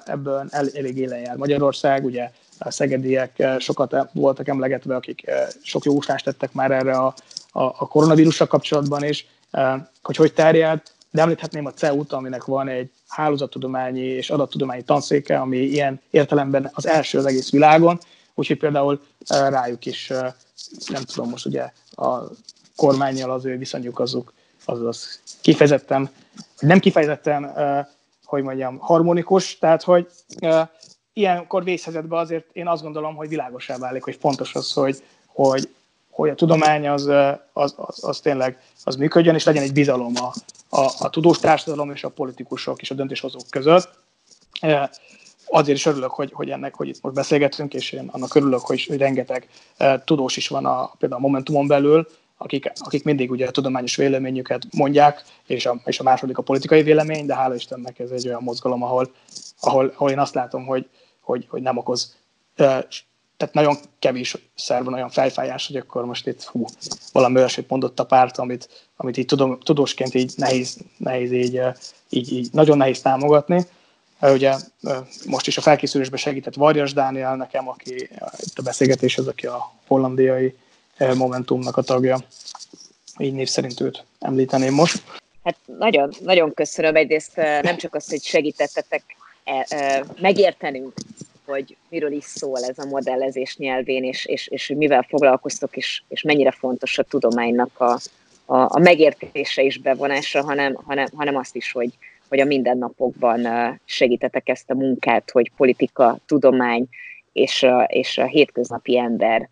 [0.05, 5.31] ebből el, elég élen jár Magyarország, ugye a szegediek sokat voltak emlegetve, akik
[5.63, 7.13] sok jóslást tettek már erre a,
[7.51, 9.27] a, a koronavírussal kapcsolatban is,
[10.01, 15.57] hogy hogy terjed, de említhetném a CEU-t, aminek van egy hálózattudományi és adattudományi tanszéke, ami
[15.57, 17.99] ilyen értelemben az első az egész világon,
[18.35, 20.11] úgyhogy például rájuk is
[20.87, 22.19] nem tudom most ugye a
[22.75, 24.33] kormányjal az ő viszonyuk azok,
[24.65, 26.09] az, az kifejezetten,
[26.59, 27.53] nem kifejezetten,
[28.23, 30.07] hogy mondjam, harmonikus, tehát hogy
[31.13, 35.69] ilyenkor vészhelyzetben azért én azt gondolom, hogy világosá válik, hogy fontos az, hogy, hogy,
[36.09, 37.05] hogy a tudomány az,
[37.53, 40.33] az, az, az tényleg az működjön, és legyen egy bizalom a,
[40.81, 43.89] a, a tudós társadalom és a politikusok és a döntéshozók között
[45.47, 48.85] azért is örülök, hogy, hogy ennek, hogy itt most beszélgetünk, és én annak örülök, hogy,
[48.85, 49.47] hogy rengeteg
[49.79, 53.95] uh, tudós is van a, például a Momentumon belül, akik, akik mindig ugye a tudományos
[53.95, 58.27] véleményüket mondják, és a, és a második a politikai vélemény, de hála Istennek ez egy
[58.27, 59.11] olyan mozgalom, ahol,
[59.59, 60.89] ahol, ahol én azt látom, hogy,
[61.21, 62.15] hogy, hogy nem okoz
[62.57, 62.83] uh,
[63.37, 66.65] tehát nagyon kevés szerv olyan fejfájás, hogy akkor most itt hú,
[67.11, 71.61] valami olyasmit mondott a párt, amit, amit így tudom, tudósként így nehéz, nehéz így,
[72.09, 73.65] így, így, nagyon nehéz támogatni.
[74.21, 74.55] Ugye
[75.25, 78.09] most is a felkészülésben segített Varjas Dániel nekem, aki
[78.39, 80.55] itt a beszélgetéshez, aki a hollandiai
[81.15, 82.19] Momentumnak a tagja.
[83.17, 85.03] Így név szerint őt említeném most.
[85.43, 89.03] Hát nagyon, nagyon köszönöm egyrészt nem csak azt, hogy segítettetek
[89.43, 90.93] e, megértenünk,
[91.45, 96.03] hogy miről is szól ez a modellezés nyelvén, és, és, és hogy mivel foglalkoztok, és,
[96.07, 97.99] és mennyire fontos a tudománynak a,
[98.45, 101.97] a, a megértése és bevonása, hanem, hanem, hanem azt is, hogy,
[102.29, 103.47] hogy a mindennapokban
[103.85, 106.87] segítetek ezt a munkát, hogy politika, tudomány
[107.33, 109.49] és a, és a hétköznapi ember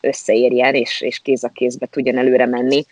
[0.00, 2.84] összeérjen, és, és kéz a kézbe tudjon előre menni.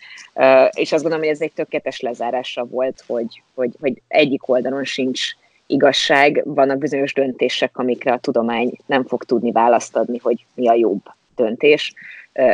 [0.71, 5.21] És azt gondolom, hogy ez egy tökéletes lezárása volt, hogy, hogy, hogy egyik oldalon sincs
[5.65, 10.73] igazság, vannak bizonyos döntések, amikre a tudomány nem fog tudni választ adni, hogy mi a
[10.73, 11.01] jobb
[11.35, 11.93] döntés,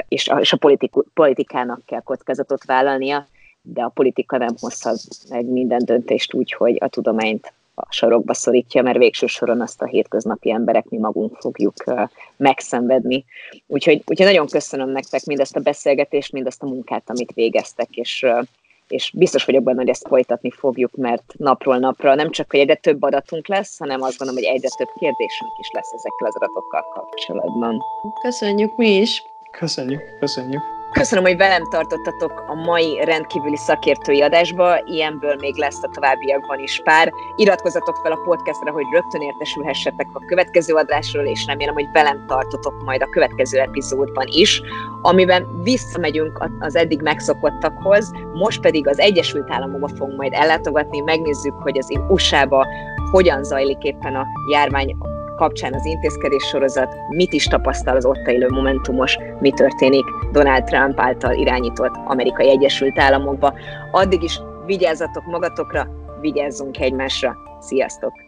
[0.07, 0.77] és a, és a
[1.13, 3.27] politikának kell kockázatot vállalnia,
[3.73, 4.99] de a politika nem hozhat
[5.29, 9.85] meg minden döntést úgy, hogy a tudományt a sarokba szorítja, mert végső soron azt a
[9.85, 13.25] hétköznapi emberek mi magunk fogjuk uh, megszenvedni.
[13.67, 18.43] Úgyhogy, úgyhogy nagyon köszönöm nektek mindezt a beszélgetést, mindezt a munkát, amit végeztek, és, uh,
[18.87, 22.75] és biztos vagyok benne, hogy ezt folytatni fogjuk, mert napról napra nem csak, hogy egyre
[22.75, 26.85] több adatunk lesz, hanem azt gondolom, hogy egyre több kérdésünk is lesz ezekkel az adatokkal
[26.93, 27.81] kapcsolatban.
[28.21, 29.23] Köszönjük mi is!
[29.51, 30.76] Köszönjük, köszönjük!
[30.91, 36.81] Köszönöm, hogy velem tartottatok a mai rendkívüli szakértői adásba, ilyenből még lesz a továbbiakban is
[36.83, 37.11] pár.
[37.35, 42.83] Iratkozzatok fel a podcastra, hogy rögtön értesülhessetek a következő adásról, és remélem, hogy velem tartotok
[42.83, 44.61] majd a következő epizódban is,
[45.01, 51.77] amiben visszamegyünk az eddig megszokottakhoz, most pedig az Egyesült Államokba fogunk majd ellátogatni, megnézzük, hogy
[51.77, 52.67] az USA-ba
[53.11, 54.97] hogyan zajlik éppen a járvány
[55.37, 60.99] kapcsán az intézkedés sorozat, mit is tapasztal az ott élő momentumos, mi történik Donald Trump
[60.99, 63.53] által irányított Amerikai Egyesült Államokba.
[63.91, 65.87] Addig is vigyázzatok magatokra,
[66.21, 67.37] vigyázzunk egymásra.
[67.59, 68.26] Sziasztok!